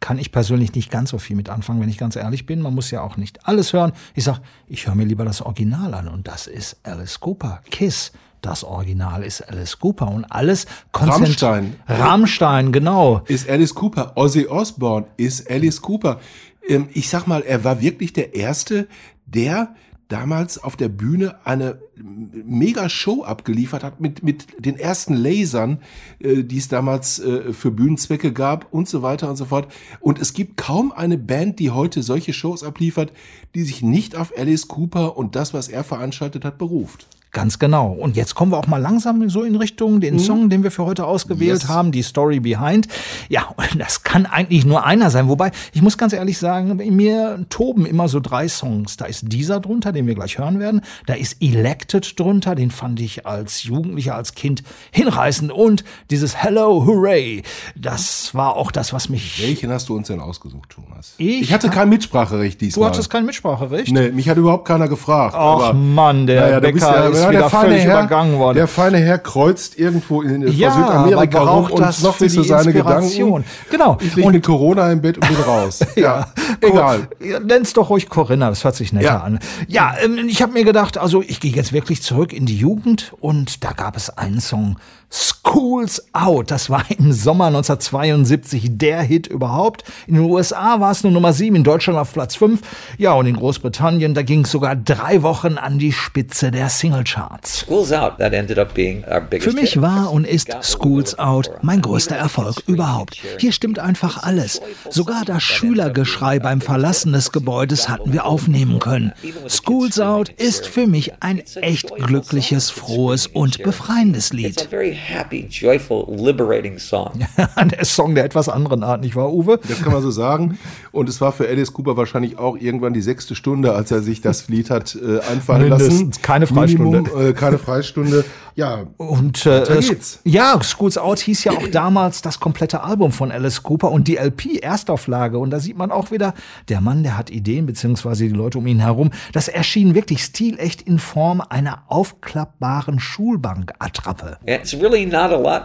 kann 0.00 0.18
ich 0.18 0.32
persönlich 0.32 0.74
nicht 0.74 0.90
ganz 0.90 1.10
so 1.10 1.18
viel 1.18 1.36
mit 1.36 1.48
anfangen, 1.48 1.80
wenn 1.80 1.88
ich 1.88 1.96
ganz 1.96 2.16
ehrlich 2.16 2.44
bin. 2.44 2.60
Man 2.60 2.74
muss 2.74 2.90
ja 2.90 3.02
auch 3.02 3.16
nicht 3.16 3.46
alles 3.46 3.72
hören. 3.72 3.92
Ich 4.14 4.24
sag, 4.24 4.40
ich 4.66 4.86
höre 4.86 4.96
mir 4.96 5.04
lieber 5.04 5.24
das 5.24 5.40
Original 5.40 5.94
an 5.94 6.08
und 6.08 6.26
das 6.26 6.46
ist 6.46 6.78
Alice 6.82 7.20
Cooper. 7.20 7.60
Kiss. 7.70 8.12
Das 8.42 8.64
Original 8.64 9.22
ist 9.22 9.40
Alice 9.48 9.78
Cooper 9.78 10.10
und 10.10 10.24
alles 10.24 10.66
Rammstein. 10.92 11.76
Rammstein, 11.86 12.72
genau. 12.72 13.22
ist 13.28 13.48
Alice 13.48 13.72
Cooper. 13.72 14.12
Ozzy 14.16 14.48
Osbourne 14.48 15.06
ist 15.16 15.48
Alice 15.48 15.80
Cooper. 15.80 16.20
Ähm, 16.68 16.88
ich 16.92 17.08
sag 17.08 17.26
mal, 17.28 17.42
er 17.42 17.62
war 17.62 17.80
wirklich 17.80 18.12
der 18.12 18.34
Erste, 18.34 18.88
der 19.26 19.74
damals 20.08 20.62
auf 20.62 20.76
der 20.76 20.88
Bühne 20.88 21.36
eine 21.46 21.78
mega 21.96 22.88
Show 22.88 23.22
abgeliefert 23.22 23.84
hat 23.84 24.00
mit, 24.00 24.24
mit 24.24 24.46
den 24.58 24.76
ersten 24.76 25.14
Lasern, 25.14 25.78
äh, 26.18 26.42
die 26.42 26.58
es 26.58 26.66
damals 26.66 27.20
äh, 27.20 27.52
für 27.52 27.70
Bühnenzwecke 27.70 28.32
gab 28.32 28.72
und 28.72 28.88
so 28.88 29.02
weiter 29.02 29.30
und 29.30 29.36
so 29.36 29.44
fort. 29.44 29.72
Und 30.00 30.20
es 30.20 30.34
gibt 30.34 30.56
kaum 30.56 30.90
eine 30.90 31.16
Band, 31.16 31.60
die 31.60 31.70
heute 31.70 32.02
solche 32.02 32.32
Shows 32.32 32.64
abliefert, 32.64 33.12
die 33.54 33.62
sich 33.62 33.82
nicht 33.82 34.16
auf 34.16 34.32
Alice 34.36 34.66
Cooper 34.66 35.16
und 35.16 35.36
das, 35.36 35.54
was 35.54 35.68
er 35.68 35.84
veranstaltet 35.84 36.44
hat, 36.44 36.58
beruft. 36.58 37.06
Ganz 37.34 37.58
genau. 37.58 37.90
Und 37.92 38.14
jetzt 38.16 38.34
kommen 38.34 38.52
wir 38.52 38.58
auch 38.58 38.66
mal 38.66 38.76
langsam 38.76 39.26
so 39.30 39.42
in 39.42 39.56
Richtung 39.56 40.02
den 40.02 40.18
Song, 40.18 40.50
den 40.50 40.62
wir 40.62 40.70
für 40.70 40.84
heute 40.84 41.06
ausgewählt 41.06 41.62
Yes. 41.62 41.68
haben, 41.68 41.90
die 41.90 42.02
Story 42.02 42.40
Behind. 42.40 42.88
Ja, 43.30 43.48
und 43.56 43.68
das 43.80 44.02
kann 44.02 44.26
eigentlich 44.26 44.66
nur 44.66 44.84
einer 44.84 45.08
sein. 45.08 45.28
Wobei, 45.28 45.50
ich 45.72 45.80
muss 45.80 45.96
ganz 45.96 46.12
ehrlich 46.12 46.36
sagen, 46.36 46.76
mir 46.94 47.46
toben 47.48 47.86
immer 47.86 48.08
so 48.08 48.20
drei 48.20 48.48
Songs. 48.48 48.98
Da 48.98 49.06
ist 49.06 49.24
dieser 49.32 49.60
drunter, 49.60 49.92
den 49.92 50.06
wir 50.06 50.14
gleich 50.14 50.36
hören 50.36 50.60
werden. 50.60 50.82
Da 51.06 51.14
ist 51.14 51.38
Elected 51.40 52.20
drunter, 52.20 52.54
den 52.54 52.70
fand 52.70 53.00
ich 53.00 53.26
als 53.26 53.62
Jugendlicher, 53.62 54.14
als 54.14 54.34
Kind 54.34 54.62
hinreißend. 54.90 55.50
Und 55.50 55.84
dieses 56.10 56.36
Hello, 56.36 56.84
Hooray, 56.86 57.44
das 57.74 58.34
war 58.34 58.56
auch 58.56 58.70
das, 58.70 58.92
was 58.92 59.08
mich... 59.08 59.42
Welchen 59.42 59.70
hast 59.72 59.88
du 59.88 59.96
uns 59.96 60.08
denn 60.08 60.20
ausgesucht, 60.20 60.68
Thomas? 60.68 61.14
Ich 61.16 61.50
hatte 61.50 61.68
hab- 61.68 61.74
kein 61.74 61.88
Mitspracherecht 61.88 62.60
Du 62.60 62.66
diesmal. 62.66 62.90
hattest 62.90 63.08
kein 63.08 63.24
Mitspracherecht? 63.24 63.90
Nee, 63.90 64.10
mich 64.10 64.28
hat 64.28 64.36
überhaupt 64.36 64.66
keiner 64.68 64.86
gefragt. 64.86 65.34
Ach 65.34 65.40
aber, 65.40 65.72
Mann, 65.72 66.26
der 66.26 66.60
du 66.60 66.72
bist 66.72 66.84
Bäcker 66.86 67.08
ist 67.08 67.21
ja, 67.22 67.30
wieder 67.30 67.40
der 67.40 67.50
feine 67.50 67.68
völlig 67.68 67.84
Herr, 67.84 67.98
übergangen 68.00 68.38
worden. 68.38 68.56
Der 68.56 68.68
feine 68.68 68.98
Herr 68.98 69.18
kreuzt 69.18 69.78
irgendwo 69.78 70.22
in 70.22 70.42
Ja, 70.52 70.70
Südamerika 70.72 71.38
rum 71.38 71.46
braucht 71.46 71.72
und 71.72 71.80
das 71.80 72.02
noch 72.02 72.18
nicht 72.20 72.32
so 72.32 72.42
seine. 72.42 72.72
Gedanken. 72.72 73.44
Genau. 73.70 73.98
Ich 74.00 74.14
liege 74.16 74.30
mit 74.30 74.44
Corona 74.44 74.90
im 74.92 75.00
Bett 75.00 75.16
und 75.18 75.26
bin 75.28 75.36
raus. 75.36 75.80
ja, 75.96 76.28
egal. 76.60 77.08
Ja, 77.20 77.38
Nenn's 77.40 77.72
doch 77.72 77.90
ruhig 77.90 78.08
Corinna, 78.08 78.48
das 78.48 78.64
hört 78.64 78.76
sich 78.76 78.92
netter 78.92 79.06
Ja. 79.06 79.18
an. 79.20 79.38
Ja, 79.68 79.94
ähm, 80.02 80.18
ich 80.28 80.42
habe 80.42 80.52
mir 80.52 80.64
gedacht, 80.64 80.98
also 80.98 81.22
ich 81.22 81.40
gehe 81.40 81.52
jetzt 81.52 81.72
wirklich 81.72 82.02
zurück 82.02 82.32
in 82.32 82.46
die 82.46 82.56
Jugend 82.56 83.12
und 83.20 83.64
da 83.64 83.72
gab 83.72 83.96
es 83.96 84.10
einen 84.16 84.40
Song, 84.40 84.76
Schools 85.12 86.02
Out, 86.14 86.50
das 86.50 86.70
war 86.70 86.84
im 86.90 87.12
Sommer 87.12 87.46
1972 87.48 88.78
der 88.78 89.02
Hit 89.02 89.26
überhaupt. 89.26 89.84
In 90.06 90.14
den 90.14 90.24
USA 90.24 90.80
war 90.80 90.90
es 90.90 91.02
nur 91.02 91.12
Nummer 91.12 91.34
7, 91.34 91.54
in 91.54 91.64
Deutschland 91.64 91.98
auf 91.98 92.14
Platz 92.14 92.34
5. 92.36 92.60
Ja, 92.96 93.12
und 93.12 93.26
in 93.26 93.36
Großbritannien, 93.36 94.14
da 94.14 94.22
ging 94.22 94.44
es 94.44 94.50
sogar 94.50 94.74
drei 94.74 95.22
Wochen 95.22 95.58
an 95.58 95.78
die 95.78 95.92
Spitze 95.92 96.50
der 96.50 96.70
Singlecharts. 96.70 97.66
Schools 97.66 97.92
Out, 97.92 98.16
that 98.18 98.32
ended 98.32 98.58
up 98.58 98.72
being 98.72 99.04
our 99.04 99.20
biggest 99.20 99.50
Für 99.50 99.54
mich 99.54 99.82
war 99.82 100.10
und 100.10 100.26
ist 100.26 100.56
Schools 100.62 101.18
Out 101.18 101.50
mein 101.60 101.82
größter 101.82 102.16
Erfolg 102.16 102.62
überhaupt. 102.66 103.18
Hier 103.38 103.52
stimmt 103.52 103.78
einfach 103.78 104.22
alles. 104.22 104.62
Sogar 104.88 105.26
das 105.26 105.42
Schülergeschrei 105.42 106.38
beim 106.38 106.62
Verlassen 106.62 107.12
des 107.12 107.30
Gebäudes 107.30 107.90
hatten 107.90 108.14
wir 108.14 108.24
aufnehmen 108.24 108.78
können. 108.78 109.12
Schools 109.48 110.00
Out 110.00 110.30
ist 110.30 110.66
für 110.66 110.86
mich 110.86 111.12
ein 111.20 111.42
echt 111.56 111.94
glückliches, 111.96 112.70
frohes 112.70 113.26
und 113.26 113.62
befreiendes 113.62 114.32
Lied. 114.32 114.68
Happy, 115.02 115.46
joyful, 115.50 116.06
liberating 116.08 116.78
song. 116.78 117.26
der 117.70 117.84
Song 117.84 118.14
der 118.14 118.24
etwas 118.24 118.48
anderen 118.48 118.82
Art, 118.82 119.00
nicht 119.00 119.16
wahr, 119.16 119.32
Uwe? 119.32 119.58
Das 119.68 119.82
kann 119.82 119.92
man 119.92 120.02
so 120.02 120.10
sagen. 120.10 120.58
Und 120.92 121.08
es 121.08 121.20
war 121.20 121.32
für 121.32 121.48
Alice 121.48 121.72
Cooper 121.72 121.96
wahrscheinlich 121.96 122.38
auch 122.38 122.56
irgendwann 122.56 122.92
die 122.92 123.02
sechste 123.02 123.34
Stunde, 123.34 123.74
als 123.74 123.90
er 123.90 124.02
sich 124.02 124.20
das 124.20 124.48
Lied 124.48 124.70
hat 124.70 124.96
äh, 124.96 125.20
einfallen 125.30 125.68
Mindestens. 125.68 126.00
lassen. 126.00 126.22
Keine 126.22 126.46
Freistunde. 126.46 127.02
Minimum, 127.02 127.28
äh, 127.28 127.32
keine 127.32 127.58
Freistunde. 127.58 128.24
Ja, 128.54 128.84
Und 128.98 129.46
äh, 129.46 129.64
geht's. 129.80 130.20
ja, 130.24 130.62
Schools 130.62 130.98
Out 130.98 131.20
hieß 131.20 131.44
ja 131.44 131.52
auch 131.52 131.68
damals 131.68 132.20
das 132.22 132.38
komplette 132.38 132.82
Album 132.82 133.12
von 133.12 133.32
Alice 133.32 133.62
Cooper 133.62 133.90
und 133.90 134.08
die 134.08 134.16
LP 134.16 134.58
Erstauflage. 134.62 135.38
Und 135.38 135.50
da 135.50 135.60
sieht 135.60 135.76
man 135.76 135.90
auch 135.90 136.10
wieder, 136.10 136.34
der 136.68 136.80
Mann, 136.80 137.02
der 137.02 137.16
hat 137.16 137.30
Ideen, 137.30 137.66
beziehungsweise 137.66 138.24
die 138.24 138.30
Leute 138.30 138.58
um 138.58 138.66
ihn 138.66 138.80
herum. 138.80 139.10
Das 139.32 139.48
erschien 139.48 139.94
wirklich 139.94 140.22
stilecht 140.24 140.82
in 140.82 140.98
Form 140.98 141.42
einer 141.48 141.82
aufklappbaren 141.88 143.00
Schulbank-Attrappe. 143.00 144.38
Really 144.46 145.06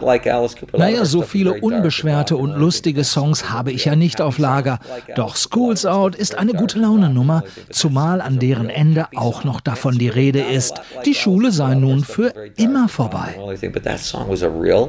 like 0.02 0.26
Naja, 0.72 1.04
so 1.04 1.22
viele 1.22 1.60
unbeschwerte 1.60 2.36
und 2.36 2.54
lustige 2.54 3.04
Songs 3.04 3.50
habe 3.50 3.72
ich 3.72 3.84
ja 3.84 3.96
nicht 3.96 4.20
auf 4.20 4.38
Lager. 4.38 4.78
Doch 5.14 5.36
Schools 5.36 5.84
Out 5.84 6.14
ist 6.14 6.36
eine 6.38 6.52
gute 6.54 6.78
Laune-Nummer, 6.78 7.42
zumal 7.70 8.20
an 8.20 8.38
deren 8.38 8.70
Ende 8.70 9.08
auch 9.14 9.44
noch 9.44 9.60
davon 9.60 9.98
die 9.98 10.08
Rede 10.08 10.40
ist, 10.40 10.80
die 11.04 11.14
Schule 11.14 11.52
sei 11.52 11.74
nun 11.74 12.04
für 12.04 12.32
immer 12.56 12.77
vorbei. 12.86 13.34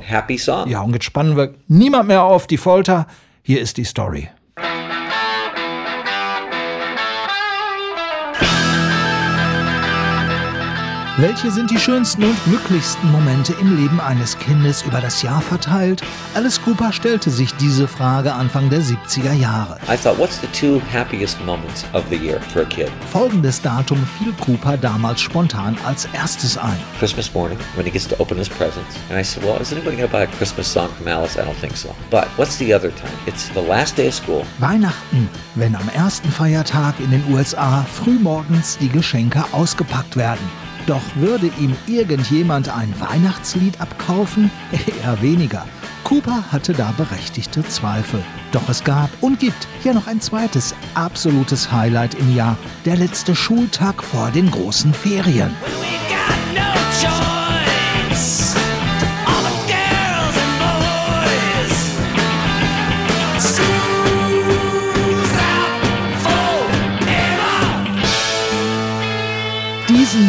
Happy 0.04 0.38
song. 0.38 0.70
Ja, 0.70 0.82
und 0.82 0.94
jetzt 0.94 1.06
spannen 1.06 1.36
wir 1.36 1.56
niemand 1.68 2.08
mehr 2.08 2.24
auf 2.24 2.46
die 2.46 2.58
Folter. 2.58 3.08
Hier 3.42 3.62
ist 3.62 3.78
die 3.78 3.86
Story. 3.86 4.30
Welche 11.22 11.52
sind 11.52 11.70
die 11.70 11.78
schönsten 11.78 12.24
und 12.24 12.44
glücklichsten 12.46 13.12
Momente 13.12 13.54
im 13.60 13.76
Leben 13.76 14.00
eines 14.00 14.40
Kindes 14.40 14.84
über 14.84 15.02
das 15.02 15.22
Jahr 15.22 15.42
verteilt? 15.42 16.02
Alice 16.34 16.62
Cooper 16.62 16.94
stellte 16.94 17.30
sich 17.30 17.54
diese 17.56 17.90
Frage 17.90 18.32
Anfang 18.32 18.70
der 18.70 18.80
70er 18.80 19.34
Jahre. 19.34 19.78
I 19.92 19.98
thought, 19.98 20.18
what's 20.18 20.40
the 20.40 20.48
two 20.48 20.82
happiest 20.94 21.38
moments 21.44 21.84
of 21.92 22.06
the 22.10 22.16
year 22.16 22.40
for 22.54 22.62
a 22.62 22.66
kid? 22.66 22.90
Folgendes 23.12 23.62
Datum 23.62 23.98
fiel 24.18 24.32
Cooper 24.40 24.78
damals 24.78 25.20
spontan 25.20 25.78
als 25.86 26.08
erstes 26.14 26.58
ein. 26.58 26.80
Christmas 27.00 27.34
morning 27.34 27.60
when 27.76 27.86
he 27.86 27.92
gets 27.92 28.08
to 28.08 28.16
open 28.22 28.38
his 28.38 28.48
presents. 28.48 28.96
And 29.10 29.20
I 29.20 29.24
said, 29.24 29.44
well, 29.44 29.60
is 29.60 29.74
anybody 29.74 29.98
going 29.98 30.10
to 30.10 30.18
buy 30.18 30.24
a 30.24 30.38
Christmas 30.38 30.72
song 30.72 30.88
from 30.98 31.10
Alice? 31.10 31.38
I 31.38 31.44
don't 31.44 31.60
think 31.60 31.76
so. 31.76 31.94
But 32.10 32.30
what's 32.38 32.58
the 32.58 32.74
other 32.74 32.92
time? 32.92 33.12
It's 33.28 33.50
the 33.50 33.62
last 33.62 33.98
day 33.98 34.08
of 34.08 34.14
school. 34.14 34.46
Weihnachten, 34.60 35.28
wenn 35.56 35.76
am 35.76 35.90
ersten 35.90 36.32
Feiertag 36.32 36.98
in 37.02 37.12
den 37.12 37.26
USA 37.30 37.84
frühmorgens 37.84 38.78
die 38.78 38.88
Geschenke 38.88 39.44
ausgepackt 39.52 40.16
werden. 40.16 40.69
Doch 40.86 41.02
würde 41.16 41.52
ihm 41.60 41.76
irgendjemand 41.88 42.70
ein 42.70 42.94
Weihnachtslied 43.00 43.80
abkaufen? 43.80 44.50
Eher 44.72 45.22
weniger. 45.22 45.66
Cooper 46.04 46.44
hatte 46.52 46.74
da 46.74 46.92
berechtigte 46.98 47.64
Zweifel. 47.68 48.24
Doch 48.52 48.68
es 48.68 48.84
gab 48.84 49.10
und 49.22 49.40
gibt 49.40 49.68
hier 49.84 49.94
noch 49.94 50.08
ein 50.08 50.22
zweites 50.22 50.74
absolutes 50.96 51.72
Highlight 51.72 52.16
im 52.16 52.36
Jahr. 52.36 52.58
Der 52.86 52.96
letzte 52.96 53.36
Schultag 53.36 54.02
vor 54.04 54.32
den 54.32 54.50
großen 54.50 54.94
Ferien. 54.94 55.52
No 63.42 63.79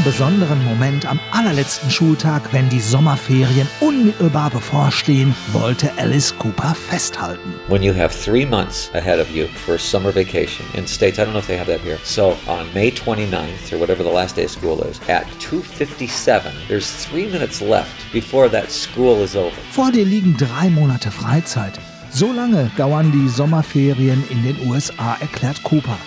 Diesen 0.01 0.13
besonderen 0.13 0.65
Moment 0.65 1.05
am 1.05 1.21
allerletzten 1.31 1.91
Schultag, 1.91 2.55
wenn 2.55 2.71
die 2.71 2.81
Sommerferien 2.81 3.69
unmittelbar 3.81 4.49
bevorstehen, 4.49 5.35
wollte 5.53 5.91
Alice 5.99 6.33
Cooper 6.39 6.75
festhalten. 6.75 7.53
When 7.69 7.83
you 7.83 7.93
have 7.93 8.15
three 8.15 8.47
months 8.47 8.91
ahead 8.95 9.21
of 9.21 9.29
you 9.31 9.47
for 9.67 9.79
summer 9.79 10.11
vacation 10.15 10.65
in 10.73 10.87
states, 10.87 11.19
I 11.19 11.25
don't 11.25 11.33
know 11.33 11.41
if 11.41 11.49
they 11.49 11.59
have 11.59 11.71
that 11.71 11.83
here. 11.83 11.99
So 12.03 12.35
on 12.47 12.73
May 12.73 12.91
29th 12.91 13.75
or 13.75 13.79
whatever 13.79 14.03
the 14.03 14.11
last 14.11 14.37
day 14.37 14.45
of 14.45 14.51
school 14.51 14.83
is, 14.85 15.01
at 15.07 15.27
2:57, 15.39 16.51
there's 16.69 16.91
three 16.91 17.27
minutes 17.27 17.61
left 17.61 18.11
before 18.11 18.49
that 18.49 18.71
school 18.71 19.23
is 19.23 19.37
over. 19.37 19.53
Vor 19.73 19.93
dir 19.93 20.07
liegen 20.07 20.35
drei 20.39 20.71
Monate 20.71 21.11
Freizeit. 21.11 21.79
So 22.11 22.33
lange 22.33 22.71
dauern 22.79 23.13
die 23.13 23.29
Sommerferien 23.29 24.25
in 24.31 24.43
den 24.45 24.57
USA, 24.67 25.19
erklärt 25.21 25.63
Cooper. 25.63 25.99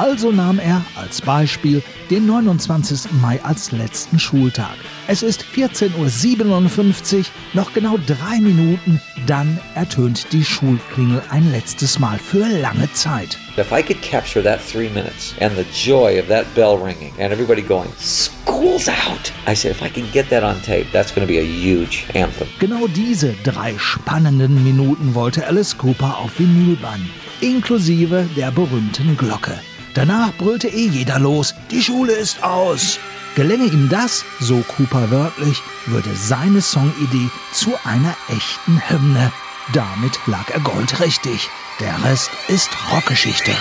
Also 0.00 0.32
nahm 0.32 0.58
er 0.58 0.82
als 0.96 1.20
Beispiel 1.20 1.82
den 2.08 2.24
29. 2.24 3.12
Mai 3.20 3.38
als 3.42 3.70
letzten 3.70 4.18
Schultag. 4.18 4.74
Es 5.08 5.22
ist 5.22 5.44
14.57 5.54 7.18
Uhr, 7.18 7.24
noch 7.52 7.74
genau 7.74 7.98
drei 8.06 8.40
Minuten, 8.40 8.98
dann 9.26 9.60
ertönt 9.74 10.32
die 10.32 10.42
Schulklingel 10.42 11.20
ein 11.28 11.52
letztes 11.52 11.98
Mal 11.98 12.18
für 12.18 12.48
lange 12.48 12.90
Zeit. 12.94 13.36
If 13.58 13.72
I 13.72 13.82
could 13.82 14.00
capture 14.00 14.42
that 14.42 14.58
three 14.66 14.88
minutes 14.88 15.34
and 15.38 15.52
the 15.54 15.66
joy 15.70 16.18
of 16.18 16.28
that 16.28 16.46
bell 16.54 16.78
ringing 16.82 17.12
and 17.18 17.30
everybody 17.30 17.60
going, 17.60 17.90
school's 17.98 18.88
out. 18.88 19.30
I 19.46 19.54
said, 19.54 19.72
if 19.72 19.82
I 19.82 19.90
can 19.90 20.10
get 20.14 20.30
that 20.30 20.42
on 20.42 20.62
tape, 20.62 20.86
that's 20.94 21.14
going 21.14 21.26
to 21.26 21.30
be 21.30 21.40
a 21.40 21.44
huge 21.44 22.06
anthem. 22.14 22.48
Genau 22.58 22.86
diese 22.86 23.34
drei 23.44 23.74
spannenden 23.76 24.64
Minuten 24.64 25.14
wollte 25.14 25.46
Alice 25.46 25.76
Cooper 25.76 26.16
auf 26.16 26.38
Vinyl 26.38 26.76
bannen, 26.76 27.10
inklusive 27.42 28.26
der 28.34 28.50
berühmten 28.50 29.14
Glocke. 29.18 29.60
Danach 29.94 30.32
brüllte 30.36 30.68
eh 30.68 30.86
jeder 30.86 31.18
los, 31.18 31.54
die 31.70 31.82
Schule 31.82 32.12
ist 32.12 32.42
aus. 32.44 33.00
Gelänge 33.34 33.64
ihm 33.64 33.88
das, 33.88 34.24
so 34.38 34.62
Cooper 34.76 35.10
wörtlich, 35.10 35.62
würde 35.86 36.10
seine 36.14 36.60
Songidee 36.60 37.28
zu 37.52 37.72
einer 37.84 38.14
echten 38.28 38.80
Hymne. 38.88 39.32
Damit 39.72 40.18
lag 40.26 40.50
er 40.52 40.60
goldrichtig. 40.60 41.48
Der 41.80 42.04
Rest 42.04 42.30
ist 42.48 42.70
Rockgeschichte. 42.92 43.52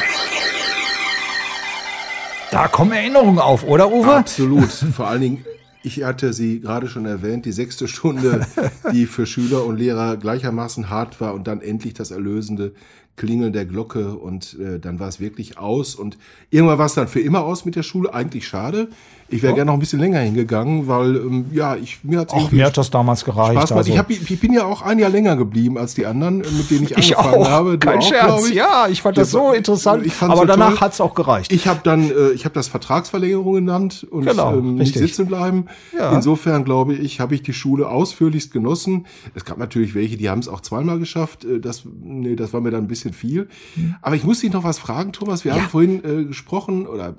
Da 2.52 2.68
kommen 2.68 2.92
Erinnerungen 2.92 3.40
auf, 3.40 3.64
oder 3.64 3.92
Uwe? 3.92 4.16
Absolut. 4.16 4.70
Vor 4.96 5.08
allen 5.08 5.22
Dingen, 5.22 5.46
ich 5.84 6.04
hatte 6.04 6.34
sie 6.34 6.60
gerade 6.60 6.88
schon 6.88 7.06
erwähnt, 7.06 7.46
die 7.46 7.52
sechste 7.52 7.88
Stunde, 7.88 8.46
die 8.92 9.06
für 9.06 9.26
Schüler 9.26 9.66
und 9.66 9.78
Lehrer 9.78 10.18
gleichermaßen 10.18 10.90
hart 10.90 11.22
war 11.22 11.34
und 11.34 11.48
dann 11.48 11.62
endlich 11.62 11.94
das 11.94 12.12
erlösende 12.12 12.74
Klingeln 13.16 13.54
der 13.54 13.66
Glocke 13.66 14.16
und 14.16 14.58
äh, 14.60 14.80
dann 14.80 15.00
war 15.00 15.10
es 15.10 15.20
wirklich 15.20 15.58
aus 15.58 15.96
und 15.96 16.18
irgendwann 16.50 16.78
war 16.78 16.86
es 16.86 16.94
dann 16.94 17.08
für 17.08 17.20
immer 17.20 17.44
aus 17.44 17.66
mit 17.66 17.76
der 17.76 17.84
Schule. 17.84 18.14
Eigentlich 18.14 18.48
schade. 18.48 18.90
Ich 19.32 19.42
wäre 19.44 19.54
gerne 19.54 19.68
noch 19.68 19.74
ein 19.76 19.80
bisschen 19.80 20.00
länger 20.00 20.20
hingegangen, 20.20 20.88
weil 20.88 21.16
ähm, 21.18 21.46
ja, 21.52 21.76
ich 21.76 22.00
mir 22.04 22.20
hat's 22.20 22.34
irgendwie 22.34 22.56
mir 22.58 22.66
hat 22.66 22.78
das 22.78 22.90
damals 22.90 23.24
gereicht. 23.26 23.54
Spaß 23.60 23.72
also- 23.74 23.92
Ich, 23.92 23.98
hab, 23.98 24.10
ich 24.10 24.40
bin 24.40 24.54
ja 24.54 24.66
auch 24.66 24.82
ein 24.82 24.98
Jahr 25.00 25.10
länger 25.10 25.36
geblieben 25.36 25.78
als 25.78 25.94
die 25.94 26.06
anderen, 26.06 26.42
äh, 26.44 26.48
mit 26.52 26.70
denen 26.72 26.84
ich 26.84 26.92
Ich 26.98 27.18
angefangen 27.18 27.44
auch. 27.44 27.50
habe. 27.50 27.78
Du 27.78 27.88
Kein 27.88 28.00
auch, 28.00 28.02
Scherz. 28.08 28.48
ich. 28.50 28.56
Ja, 28.56 28.88
ich 28.90 29.02
fand 29.02 29.18
das 29.18 29.32
so 29.32 29.52
interessant. 29.52 30.06
Ich 30.06 30.22
aber 30.22 30.36
so 30.38 30.46
danach 30.46 30.70
toll. 30.72 30.80
hat's 30.82 31.00
auch 31.02 31.14
gereicht. 31.14 31.52
Ich 31.52 31.68
habe 31.68 31.80
dann, 31.84 32.10
äh, 32.10 32.30
ich 32.32 32.46
habe 32.46 32.54
das 32.56 32.68
Vertragsverlängerung 32.68 33.54
genannt 33.56 34.06
und 34.10 34.26
Genau, 34.26 34.58
ähm, 34.58 34.76
nicht 34.76 34.96
sitzen 34.96 35.28
bleiben. 35.28 35.66
Ja. 35.98 36.12
Insofern 36.14 36.64
glaube 36.66 36.96
ich, 36.96 37.20
habe 37.20 37.36
ich 37.36 37.44
die 37.44 37.54
Schule 37.54 37.88
ausführlichst 37.90 38.52
genossen. 38.52 39.06
Es 39.36 39.46
gab 39.46 39.58
natürlich 39.58 39.94
welche, 39.96 40.18
die 40.18 40.30
haben 40.30 40.40
es 40.40 40.48
auch 40.48 40.62
zweimal 40.62 41.00
geschafft. 41.00 41.46
Äh, 41.46 41.60
Das, 41.60 41.84
nee, 42.02 42.36
das 42.36 42.52
war 42.54 42.62
mir 42.62 42.72
dann 42.72 42.86
ein 42.86 42.88
bisschen 42.88 43.14
viel. 43.14 43.48
Mhm. 43.76 43.96
Aber 44.02 44.16
ich 44.16 44.24
muss 44.24 44.40
dich 44.40 44.52
noch 44.52 44.64
was 44.64 44.80
fragen, 44.80 45.12
Thomas. 45.14 45.46
Wir 45.46 45.54
haben 45.54 45.70
vorhin 45.70 46.04
äh, 46.04 46.24
gesprochen 46.26 46.88
oder 46.88 47.16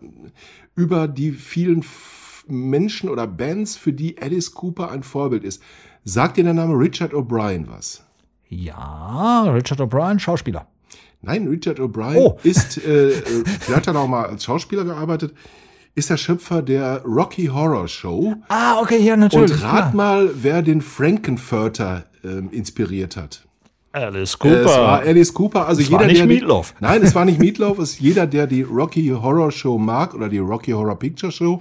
über 0.75 1.09
die 1.09 1.33
vielen 1.33 1.85
Menschen 2.47 3.09
oder 3.09 3.27
Bands, 3.27 3.77
für 3.77 3.93
die 3.93 4.21
Alice 4.21 4.53
Cooper 4.53 4.91
ein 4.91 5.03
Vorbild 5.03 5.45
ist. 5.45 5.63
Sagt 6.05 6.37
dir 6.37 6.45
der 6.45 6.55
Name 6.55 6.75
Richard 6.75 7.13
O'Brien 7.13 7.67
was? 7.69 8.03
Ja, 8.49 9.43
Richard 9.53 9.81
O'Brien, 9.81 10.19
Schauspieler. 10.19 10.67
Nein, 11.23 11.47
Richard 11.47 11.79
O'Brien 11.79 12.17
Oh. 12.17 12.39
ist, 12.43 12.79
äh, 12.79 13.11
äh, 13.11 13.45
vielleicht 13.45 13.87
hat 13.87 13.95
er 13.95 14.01
auch 14.01 14.09
mal 14.09 14.27
als 14.27 14.45
Schauspieler 14.45 14.85
gearbeitet, 14.85 15.35
ist 15.95 16.09
der 16.09 16.17
Schöpfer 16.17 16.63
der 16.63 17.03
Rocky 17.05 17.47
Horror 17.47 17.87
Show. 17.89 18.35
Ah, 18.49 18.81
okay, 18.81 18.99
ja, 18.99 19.17
natürlich. 19.17 19.53
Und 19.53 19.63
rat 19.63 19.93
mal, 19.95 20.31
wer 20.35 20.63
den 20.63 20.81
Frankenfurter 20.81 22.07
ähm, 22.25 22.49
inspiriert 22.51 23.17
hat. 23.17 23.47
Alice 23.93 24.37
Äh, 24.45 24.49
Es 24.49 24.67
war 24.67 25.01
Alice 25.01 25.35
Cooper. 25.35 25.67
Also 25.67 25.81
Es 25.81 25.89
jeder, 25.89 26.01
war 26.01 26.07
nicht 26.07 26.19
der 26.19 26.27
die- 26.27 26.35
Meatloaf. 26.35 26.75
Nein, 26.81 27.03
es 27.03 27.15
war 27.15 27.25
nicht 27.25 27.39
Meatloaf. 27.41 27.79
Es 27.79 27.93
ist 27.95 28.01
jeder, 28.01 28.27
der 28.27 28.47
die 28.47 28.63
Rocky 28.63 29.09
Horror 29.09 29.51
Show 29.51 29.79
mag 29.79 30.15
oder 30.15 30.29
die 30.29 30.39
Rocky 30.39 30.71
Horror 30.73 30.99
Picture 30.99 31.33
Show. 31.33 31.61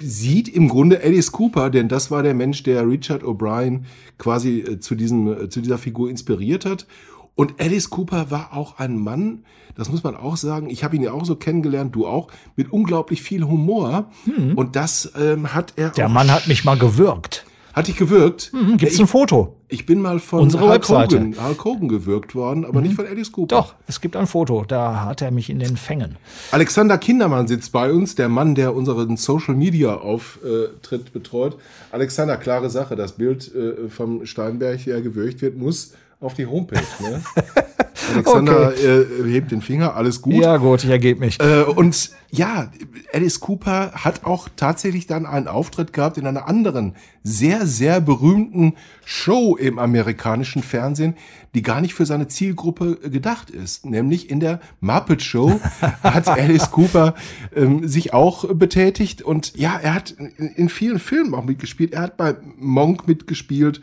sieht 0.00 0.48
im 0.48 0.68
Grunde 0.68 1.00
Alice 1.02 1.32
Cooper, 1.32 1.70
denn 1.70 1.88
das 1.88 2.10
war 2.10 2.22
der 2.22 2.34
Mensch, 2.34 2.62
der 2.62 2.86
Richard 2.86 3.22
O'Brien 3.22 3.82
quasi 4.18 4.60
äh, 4.60 4.80
zu, 4.80 4.94
diesem, 4.94 5.44
äh, 5.44 5.48
zu 5.48 5.60
dieser 5.60 5.78
Figur 5.78 6.10
inspiriert 6.10 6.64
hat. 6.66 6.86
Und 7.34 7.60
Alice 7.60 7.88
Cooper 7.88 8.30
war 8.32 8.50
auch 8.52 8.78
ein 8.78 8.98
Mann, 8.98 9.44
das 9.76 9.88
muss 9.90 10.02
man 10.02 10.16
auch 10.16 10.36
sagen, 10.36 10.68
ich 10.70 10.82
habe 10.82 10.96
ihn 10.96 11.02
ja 11.02 11.12
auch 11.12 11.24
so 11.24 11.36
kennengelernt, 11.36 11.94
du 11.94 12.04
auch, 12.06 12.26
mit 12.56 12.72
unglaublich 12.72 13.22
viel 13.22 13.44
Humor. 13.44 14.10
Und 14.56 14.74
das 14.74 15.12
ähm, 15.18 15.54
hat 15.54 15.74
er 15.76 15.86
Hm. 15.88 15.94
Der 15.94 16.08
Mann 16.08 16.32
hat 16.32 16.48
mich 16.48 16.64
mal 16.64 16.76
gewürgt. 16.76 17.46
Hat 17.78 17.86
dich 17.86 17.94
gewürgt? 17.96 18.50
Gibt's 18.76 18.96
Ja, 18.98 19.04
ein 19.04 19.06
Foto? 19.06 19.54
ich, 19.68 19.78
ich 19.80 19.86
bin 19.86 20.02
mal 20.02 20.18
von 20.18 20.40
Unsere 20.40 20.64
Hulk 20.64 20.72
Webseite. 20.90 21.20
Hogan, 21.20 21.36
Hulk 21.46 21.64
Hogan 21.64 21.88
gewürgt 21.88 22.34
worden, 22.34 22.64
aber 22.64 22.80
nicht 22.80 22.96
von 22.96 23.06
Alice 23.06 23.30
Cooper. 23.30 23.54
Doch, 23.54 23.74
es 23.86 24.00
gibt 24.00 24.16
ein 24.16 24.26
Foto. 24.26 24.64
Da 24.66 25.04
hat 25.04 25.22
er 25.22 25.30
mich 25.30 25.48
in 25.48 25.60
den 25.60 25.76
Fängen. 25.76 26.16
Alexander 26.50 26.98
Kindermann 26.98 27.46
sitzt 27.46 27.70
bei 27.70 27.92
uns, 27.92 28.16
der 28.16 28.28
Mann, 28.28 28.56
der 28.56 28.74
unseren 28.74 29.16
Social 29.16 29.54
Media 29.54 29.94
Auftritt 29.94 31.12
betreut. 31.12 31.56
Alexander, 31.92 32.36
klare 32.36 32.68
Sache, 32.68 32.96
das 32.96 33.12
Bild 33.12 33.54
äh, 33.54 33.88
vom 33.88 34.26
Steinberg, 34.26 34.82
der 34.84 35.00
gewürgt 35.00 35.40
wird, 35.40 35.56
muss 35.56 35.92
auf 36.18 36.34
die 36.34 36.46
Homepage. 36.46 36.82
Ne? 36.98 37.22
Alexander 38.12 38.72
äh, 38.76 39.06
hebt 39.24 39.50
den 39.50 39.62
Finger, 39.62 39.94
alles 39.94 40.22
gut. 40.22 40.34
Ja, 40.34 40.56
gut, 40.56 40.84
ich 40.84 40.90
ergebe 40.90 41.20
mich. 41.20 41.38
Äh, 41.40 41.62
und 41.62 42.10
ja, 42.30 42.70
Alice 43.12 43.40
Cooper 43.40 43.92
hat 43.92 44.24
auch 44.24 44.48
tatsächlich 44.54 45.06
dann 45.06 45.24
einen 45.24 45.48
Auftritt 45.48 45.92
gehabt 45.92 46.18
in 46.18 46.26
einer 46.26 46.46
anderen, 46.46 46.94
sehr, 47.22 47.66
sehr 47.66 48.00
berühmten 48.00 48.74
Show 49.04 49.56
im 49.56 49.78
amerikanischen 49.78 50.62
Fernsehen, 50.62 51.14
die 51.54 51.62
gar 51.62 51.80
nicht 51.80 51.94
für 51.94 52.04
seine 52.04 52.28
Zielgruppe 52.28 52.96
gedacht 52.96 53.48
ist. 53.50 53.86
Nämlich 53.86 54.30
in 54.30 54.40
der 54.40 54.60
Muppet 54.80 55.22
Show 55.22 55.58
hat 56.02 56.28
Alice 56.28 56.70
Cooper 56.70 57.14
ähm, 57.56 57.88
sich 57.88 58.12
auch 58.12 58.44
betätigt. 58.54 59.22
Und 59.22 59.56
ja, 59.56 59.78
er 59.82 59.94
hat 59.94 60.10
in, 60.10 60.48
in 60.48 60.68
vielen 60.68 60.98
Filmen 60.98 61.34
auch 61.34 61.44
mitgespielt. 61.44 61.94
Er 61.94 62.02
hat 62.02 62.16
bei 62.18 62.36
Monk 62.58 63.08
mitgespielt. 63.08 63.80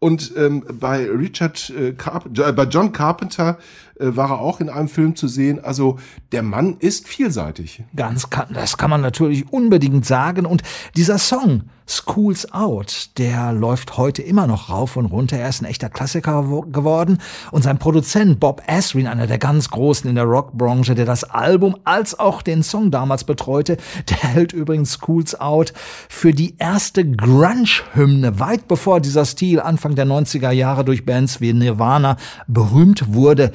Und 0.00 0.32
ähm, 0.36 0.64
bei 0.80 1.08
Richard 1.08 1.70
äh, 1.70 1.92
Carp 1.92 2.36
äh, 2.38 2.52
bei 2.52 2.64
John 2.64 2.92
Carpenter 2.92 3.58
war 4.00 4.30
er 4.30 4.40
auch 4.40 4.60
in 4.60 4.68
einem 4.68 4.88
Film 4.88 5.14
zu 5.16 5.28
sehen. 5.28 5.62
Also 5.62 5.98
der 6.32 6.42
Mann 6.42 6.76
ist 6.78 7.06
vielseitig. 7.08 7.84
Ganz 7.94 8.30
kann, 8.30 8.48
das 8.52 8.76
kann 8.78 8.90
man 8.90 9.00
natürlich 9.00 9.52
unbedingt 9.52 10.04
sagen. 10.06 10.46
Und 10.46 10.62
dieser 10.96 11.18
Song, 11.18 11.62
Schools 11.86 12.52
Out, 12.52 13.10
der 13.18 13.52
läuft 13.52 13.96
heute 13.96 14.22
immer 14.22 14.46
noch 14.46 14.70
rauf 14.70 14.96
und 14.96 15.06
runter. 15.06 15.36
Er 15.38 15.48
ist 15.48 15.60
ein 15.60 15.64
echter 15.64 15.88
Klassiker 15.90 16.48
wo- 16.48 16.60
geworden. 16.60 17.18
Und 17.50 17.62
sein 17.64 17.78
Produzent 17.78 18.38
Bob 18.38 18.62
Asrin, 18.68 19.08
einer 19.08 19.26
der 19.26 19.38
ganz 19.38 19.70
Großen 19.70 20.08
in 20.08 20.14
der 20.14 20.24
Rockbranche, 20.24 20.94
der 20.94 21.04
das 21.04 21.24
Album 21.24 21.76
als 21.82 22.16
auch 22.16 22.42
den 22.42 22.62
Song 22.62 22.92
damals 22.92 23.24
betreute, 23.24 23.76
der 24.08 24.18
hält 24.18 24.52
übrigens 24.52 24.98
Schools 25.00 25.34
Out 25.40 25.72
für 26.08 26.32
die 26.32 26.54
erste 26.58 27.04
Grunge-Hymne, 27.04 28.38
weit 28.38 28.68
bevor 28.68 29.00
dieser 29.00 29.24
Stil 29.24 29.58
Anfang 29.60 29.96
der 29.96 30.06
90er 30.06 30.52
Jahre 30.52 30.84
durch 30.84 31.04
Bands 31.04 31.40
wie 31.40 31.52
Nirvana 31.52 32.16
berühmt 32.46 33.12
wurde. 33.12 33.50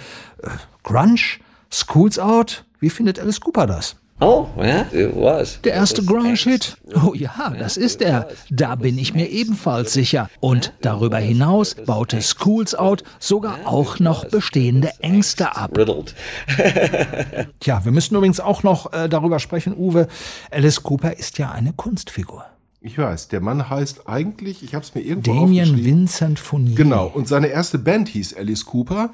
Äh, 0.45 0.49
Grunge? 0.83 1.39
Schools 1.71 2.19
Out? 2.19 2.65
Wie 2.79 2.89
findet 2.89 3.19
Alice 3.19 3.41
Cooper 3.41 3.67
das? 3.67 3.95
Oh, 4.21 4.47
yeah, 4.57 4.85
it 4.93 5.13
was. 5.13 5.59
Der 5.63 5.73
erste 5.73 6.01
Grunge-Hit? 6.01 6.77
Oh 7.03 7.13
ja, 7.13 7.53
das 7.59 7.75
ist 7.75 8.01
er. 8.01 8.29
Da 8.49 8.75
bin 8.75 8.97
ich 8.97 9.13
mir 9.13 9.29
ebenfalls 9.29 9.91
sicher. 9.91 10.29
Und 10.39 10.71
darüber 10.79 11.17
hinaus 11.17 11.75
baute 11.75 12.21
Schools 12.21 12.75
Out 12.75 13.03
sogar 13.19 13.59
auch 13.65 13.99
noch 13.99 14.23
bestehende 14.23 14.91
Ängste 14.99 15.57
ab. 15.57 15.77
Riddled. 15.77 16.15
Tja, 17.59 17.83
wir 17.83 17.91
müssen 17.91 18.15
übrigens 18.15 18.39
auch 18.39 18.63
noch 18.63 18.93
äh, 18.93 19.09
darüber 19.09 19.39
sprechen, 19.39 19.75
Uwe. 19.75 20.07
Alice 20.49 20.81
Cooper 20.81 21.17
ist 21.17 21.37
ja 21.37 21.51
eine 21.51 21.73
Kunstfigur. 21.73 22.45
Ich 22.79 22.99
weiß, 22.99 23.29
der 23.29 23.41
Mann 23.41 23.67
heißt 23.67 24.07
eigentlich, 24.07 24.63
ich 24.63 24.75
habe 24.75 24.85
es 24.85 24.93
mir 24.93 25.01
irgendwo 25.01 25.33
Damien 25.33 25.69
aufgeschrieben. 25.69 26.01
Vincent 26.01 26.39
Fournier. 26.39 26.75
Genau, 26.75 27.07
und 27.07 27.27
seine 27.27 27.47
erste 27.47 27.79
Band 27.79 28.07
hieß 28.09 28.35
Alice 28.37 28.63
Cooper. 28.63 29.09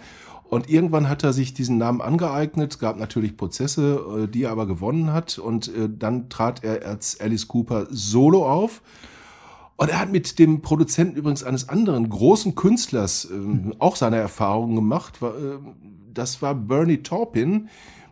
Und 0.51 0.69
irgendwann 0.69 1.07
hat 1.07 1.23
er 1.23 1.31
sich 1.31 1.53
diesen 1.53 1.77
Namen 1.77 2.01
angeeignet. 2.01 2.73
Es 2.73 2.79
gab 2.79 2.99
natürlich 2.99 3.37
Prozesse, 3.37 4.25
äh, 4.25 4.27
die 4.27 4.43
er 4.43 4.51
aber 4.51 4.67
gewonnen 4.67 5.13
hat. 5.13 5.39
Und 5.39 5.69
äh, 5.69 5.87
dann 5.89 6.27
trat 6.27 6.61
er 6.61 6.85
als 6.85 7.21
Alice 7.21 7.47
Cooper 7.47 7.87
solo 7.89 8.45
auf. 8.45 8.81
Und 9.77 9.89
er 9.89 9.99
hat 10.01 10.11
mit 10.11 10.39
dem 10.39 10.61
Produzenten 10.61 11.15
übrigens 11.15 11.45
eines 11.45 11.69
anderen 11.69 12.09
großen 12.09 12.53
Künstlers 12.53 13.29
ähm, 13.31 13.73
auch 13.79 13.95
seine 13.95 14.17
Erfahrungen 14.17 14.75
gemacht. 14.75 15.19
Äh, 15.21 15.27
Das 16.13 16.41
war 16.41 16.53
Bernie 16.53 17.01
Taupin. 17.01 17.69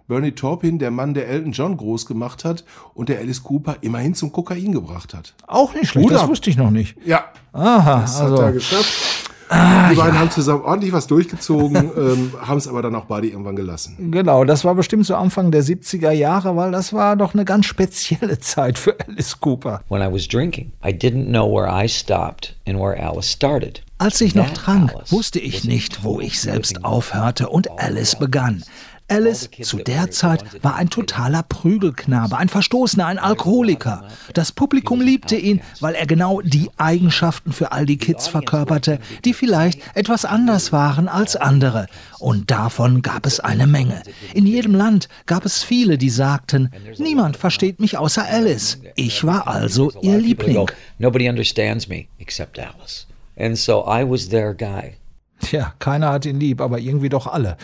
Bernie 0.07 0.31
Taupin, 0.31 0.79
der 0.79 0.91
Mann, 0.91 1.13
der 1.13 1.27
Elton 1.27 1.51
John 1.51 1.75
groß 1.75 2.05
gemacht 2.05 2.45
hat 2.45 2.63
und 2.93 3.09
der 3.09 3.19
Alice 3.19 3.43
Cooper 3.43 3.75
immerhin 3.81 4.15
zum 4.15 4.31
Kokain 4.31 4.71
gebracht 4.71 5.13
hat. 5.13 5.35
Auch 5.45 5.73
nicht 5.75 5.89
schlecht, 5.89 6.05
Hut 6.07 6.15
das 6.15 6.27
wusste 6.27 6.49
ich 6.49 6.55
noch 6.57 6.71
nicht. 6.71 6.95
Ja, 7.05 7.25
Aha, 7.51 8.01
das 8.01 8.19
also 8.21 8.37
hat 8.37 8.41
er 8.41 8.51
geschafft. 8.53 9.08
Die 9.51 9.95
beiden 9.95 10.19
haben 10.19 10.29
zusammen 10.29 10.63
ordentlich 10.63 10.93
was 10.93 11.07
durchgezogen, 11.07 11.75
ähm, 11.97 12.33
haben 12.39 12.57
es 12.57 12.67
aber 12.67 12.81
dann 12.81 12.95
auch 12.95 13.05
beide 13.05 13.27
irgendwann 13.27 13.55
gelassen. 13.55 14.11
Genau, 14.11 14.43
das 14.43 14.63
war 14.63 14.75
bestimmt 14.75 15.05
so 15.05 15.15
Anfang 15.15 15.51
der 15.51 15.63
70er 15.63 16.11
Jahre, 16.11 16.55
weil 16.55 16.71
das 16.71 16.93
war 16.93 17.15
doch 17.15 17.33
eine 17.33 17.45
ganz 17.45 17.65
spezielle 17.65 18.39
Zeit 18.39 18.77
für 18.77 18.95
Alice 19.07 19.39
Cooper. 19.39 19.81
When 19.89 20.01
I 20.01 20.13
was 20.13 20.27
drinking, 20.27 20.71
I 20.85 20.89
didn't 20.89 21.29
know 21.29 21.51
where 21.51 21.67
I 21.67 21.87
stopped 21.87 22.55
and 22.67 22.79
where 22.79 23.01
Alice 23.01 23.31
started. 23.31 23.81
Als 23.97 24.21
ich 24.21 24.33
noch 24.33 24.49
trank, 24.53 24.93
wusste 25.09 25.39
ich 25.39 25.65
nicht, 25.65 26.03
wo 26.03 26.21
ich 26.21 26.39
selbst 26.39 26.85
aufhörte 26.85 27.49
und 27.49 27.67
Alice 27.79 28.15
begann. 28.15 28.63
Alice 29.09 29.49
zu 29.61 29.77
der 29.77 30.11
Zeit 30.11 30.63
war 30.63 30.75
ein 30.75 30.89
totaler 30.89 31.43
Prügelknabe, 31.43 32.37
ein 32.37 32.49
Verstoßener, 32.49 33.05
ein 33.05 33.19
Alkoholiker. 33.19 34.05
Das 34.33 34.51
Publikum 34.51 35.01
liebte 35.01 35.35
ihn, 35.35 35.61
weil 35.79 35.95
er 35.95 36.05
genau 36.05 36.41
die 36.41 36.69
Eigenschaften 36.77 37.51
für 37.51 37.71
all 37.71 37.85
die 37.85 37.97
Kids 37.97 38.27
verkörperte, 38.27 38.99
die 39.25 39.33
vielleicht 39.33 39.81
etwas 39.95 40.25
anders 40.25 40.71
waren 40.71 41.07
als 41.07 41.35
andere. 41.35 41.87
Und 42.19 42.51
davon 42.51 43.01
gab 43.01 43.25
es 43.25 43.39
eine 43.39 43.67
Menge. 43.67 44.03
In 44.33 44.45
jedem 44.45 44.75
Land 44.75 45.09
gab 45.25 45.45
es 45.45 45.63
viele, 45.63 45.97
die 45.97 46.09
sagten, 46.09 46.71
niemand 46.97 47.37
versteht 47.37 47.79
mich 47.79 47.97
außer 47.97 48.25
Alice. 48.25 48.79
Ich 48.95 49.23
war 49.23 49.47
also 49.47 49.91
ihr 50.01 50.17
Liebling. 50.17 50.69
Nobody 50.97 51.29
understands 51.29 51.87
me 51.87 52.05
except 52.17 52.59
Alice. 52.59 53.07
And 53.37 53.57
so 53.57 53.85
I 53.87 54.03
was 54.03 54.29
their 54.29 54.53
guy. 54.53 54.95
Tja, 55.41 55.73
keiner 55.79 56.09
hat 56.11 56.25
ihn 56.25 56.39
lieb, 56.39 56.59
aber 56.59 56.79
irgendwie 56.79 57.09
doch 57.09 57.25
alle. 57.25 57.57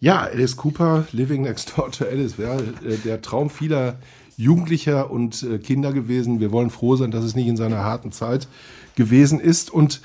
Ja, 0.00 0.20
Alice 0.20 0.56
Cooper, 0.56 1.06
Living 1.10 1.42
Next 1.42 1.76
Door 1.76 1.90
to 1.90 2.04
Alice, 2.04 2.38
wäre 2.38 2.62
äh, 2.84 2.96
der 2.98 3.20
Traum 3.20 3.50
vieler 3.50 3.98
Jugendlicher 4.36 5.10
und 5.10 5.42
äh, 5.42 5.58
Kinder 5.58 5.92
gewesen. 5.92 6.38
Wir 6.38 6.52
wollen 6.52 6.70
froh 6.70 6.94
sein, 6.94 7.10
dass 7.10 7.24
es 7.24 7.34
nicht 7.34 7.48
in 7.48 7.56
seiner 7.56 7.78
harten 7.78 8.12
Zeit 8.12 8.46
gewesen 8.94 9.40
ist. 9.40 9.70
Und 9.70 10.00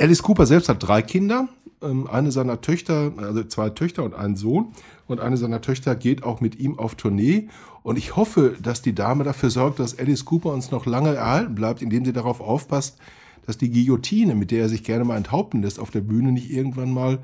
Alice 0.00 0.22
Cooper 0.22 0.46
selbst 0.46 0.70
hat 0.70 0.82
drei 0.82 1.02
Kinder. 1.02 1.48
Ähm, 1.82 2.06
eine 2.06 2.32
seiner 2.32 2.62
Töchter, 2.62 3.12
also 3.18 3.44
zwei 3.44 3.68
Töchter 3.68 4.04
und 4.04 4.14
einen 4.14 4.36
Sohn. 4.36 4.68
Und 5.06 5.20
eine 5.20 5.36
seiner 5.36 5.60
Töchter 5.60 5.94
geht 5.96 6.22
auch 6.22 6.40
mit 6.40 6.58
ihm 6.58 6.78
auf 6.78 6.94
Tournee. 6.94 7.48
Und 7.82 7.98
ich 7.98 8.16
hoffe, 8.16 8.56
dass 8.62 8.80
die 8.80 8.94
Dame 8.94 9.22
dafür 9.22 9.50
sorgt, 9.50 9.80
dass 9.80 9.98
Alice 9.98 10.24
Cooper 10.24 10.54
uns 10.54 10.70
noch 10.70 10.86
lange 10.86 11.14
erhalten 11.14 11.54
bleibt, 11.54 11.82
indem 11.82 12.06
sie 12.06 12.14
darauf 12.14 12.40
aufpasst, 12.40 12.96
dass 13.44 13.58
die 13.58 13.70
Guillotine, 13.70 14.34
mit 14.34 14.50
der 14.50 14.62
er 14.62 14.68
sich 14.70 14.82
gerne 14.82 15.04
mal 15.04 15.18
enthaupten 15.18 15.60
lässt 15.60 15.78
auf 15.78 15.90
der 15.90 16.00
Bühne, 16.00 16.32
nicht 16.32 16.50
irgendwann 16.50 16.90
mal 16.90 17.18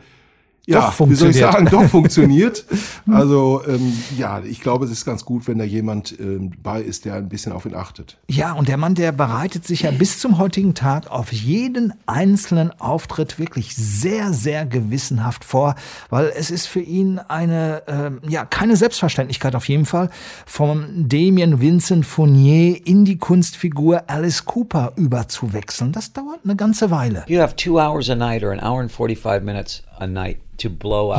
ja, 0.65 0.93
Doch 0.97 1.09
wie 1.09 1.15
soll 1.15 1.31
ich 1.31 1.41
funktioniert. 1.41 1.53
sagen, 1.53 1.67
doch 1.67 1.85
funktioniert. 1.91 2.65
Also 3.11 3.63
ähm, 3.67 3.93
ja, 4.17 4.41
ich 4.45 4.61
glaube, 4.61 4.85
es 4.85 4.93
ist 4.93 5.05
ganz 5.05 5.25
gut, 5.25 5.49
wenn 5.49 5.59
da 5.59 5.65
jemand 5.65 6.19
ähm, 6.21 6.53
bei 6.63 6.81
ist, 6.81 7.05
der 7.05 7.15
ein 7.15 7.29
bisschen 7.29 7.51
auf 7.51 7.67
ihn 7.67 7.75
achtet. 7.75 8.17
Ja, 8.29 8.53
und 8.53 8.69
der 8.69 8.77
Mann, 8.77 8.95
der 8.95 9.11
bereitet 9.11 9.67
sich 9.67 9.83
ja 9.83 9.91
bis 9.91 10.21
zum 10.21 10.39
heutigen 10.39 10.75
Tag 10.75 11.11
auf 11.11 11.33
jeden 11.33 11.93
einzelnen 12.07 12.71
Auftritt 12.81 13.41
wirklich 13.41 13.75
sehr, 13.75 14.33
sehr 14.33 14.65
gewissenhaft 14.65 15.45
vor, 15.45 15.75
weil 16.11 16.33
es 16.37 16.53
ist 16.53 16.67
für 16.67 16.81
ihn 16.81 17.19
eine, 17.19 17.83
ähm, 17.89 18.21
ja, 18.29 18.45
keine 18.45 18.77
Selbstverständlichkeit 18.77 19.57
auf 19.57 19.69
jeden 19.69 19.85
Fall, 19.85 20.11
vom 20.47 21.09
Damien 21.09 21.61
Vincent 21.61 22.07
Fournier 22.07 22.87
in 22.87 23.05
die 23.05 23.19
Kunstfigur 23.19 24.05
Alice 24.07 24.45
Cooper 24.45 24.93
überzuwechseln. 24.95 25.91
Das 25.91 26.13
dauert 26.13 26.41
eine 26.45 26.55
ganze 26.55 26.93
Weile. 26.93 27.25
You 27.27 27.41
have 27.41 27.57
two 27.57 27.81
hours 27.81 28.09
a 28.09 28.15
night 28.15 28.45
or 28.45 28.53
an 28.53 28.61
hour 28.61 28.81
and 28.81 28.93
45 28.93 29.43
minutes 29.43 29.83
a 29.99 30.07
night. 30.07 30.39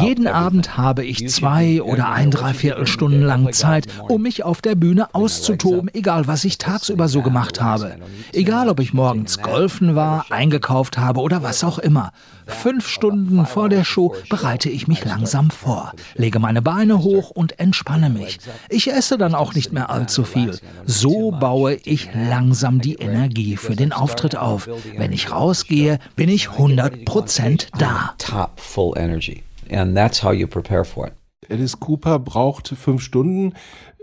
Jeden. 0.04 0.28
Abend 0.28 0.78
habe 0.78 1.06
ich 1.06 1.30
zwei 1.30 1.82
oder 1.82 2.10
ein 2.10 2.32
Dreiviertelstunden 2.32 3.22
lang 3.22 3.52
Zeit, 3.54 3.88
um 4.08 4.22
mich 4.22 4.44
auf 4.44 4.62
der 4.62 4.76
Bühne 4.76 5.14
auszutoben, 5.14 5.90
egal 5.94 6.28
was 6.28 6.44
ich 6.44 6.58
tagsüber 6.58 7.08
so 7.08 7.22
gemacht 7.22 7.62
habe. 7.62 7.98
Egal, 8.32 8.70
ob 8.70 8.80
ich 8.80 8.94
morgens 8.94 9.42
golfen 9.42 9.96
war, 9.96 10.26
eingekauft 10.30 10.98
habe 10.98 11.22
oder 11.22 11.44
was 11.44 11.64
auch 11.64 11.80
immer. 11.80 12.12
Fünf 12.46 12.88
Stunden 12.88 13.46
vor 13.46 13.70
der 13.70 13.84
Show 13.84 14.16
bereite 14.30 14.70
ich 14.70 14.88
mich 14.88 15.06
langsam 15.06 15.50
vor, 15.50 15.94
lege 16.16 16.40
meine 16.40 16.62
Beine 16.62 17.02
hoch 17.04 17.30
und 17.30 17.60
entspanne 17.60 18.10
mich. 18.10 18.40
Ich 18.70 18.92
esse 18.92 19.18
dann 19.18 19.36
auch 19.36 19.54
nicht 19.54 19.72
mehr 19.72 19.90
allzu 19.90 20.24
viel. 20.24 20.58
So 20.86 21.32
baue 21.32 21.76
ich 21.86 22.10
langsam 22.14 22.82
die 22.82 22.96
Energie 22.96 23.56
für 23.58 23.76
den 23.76 23.94
Auftritt 23.94 24.36
auf. 24.36 24.68
Wenn 24.98 25.12
ich 25.12 25.32
rausgehe, 25.32 26.00
bin 26.16 26.30
ich 26.30 26.50
100% 26.50 27.68
da. 27.78 28.14
Top 28.18 28.60
full 28.60 28.94
energy. 28.98 29.33
And 29.74 29.98
that's 29.98 30.20
how 30.20 30.32
you 30.32 30.48
prepare 30.48 30.86
for 30.86 31.08
it. 31.08 31.14
Alice 31.50 31.80
Cooper 31.80 32.20
braucht 32.20 32.70
fünf 32.70 33.02
Stunden 33.02 33.54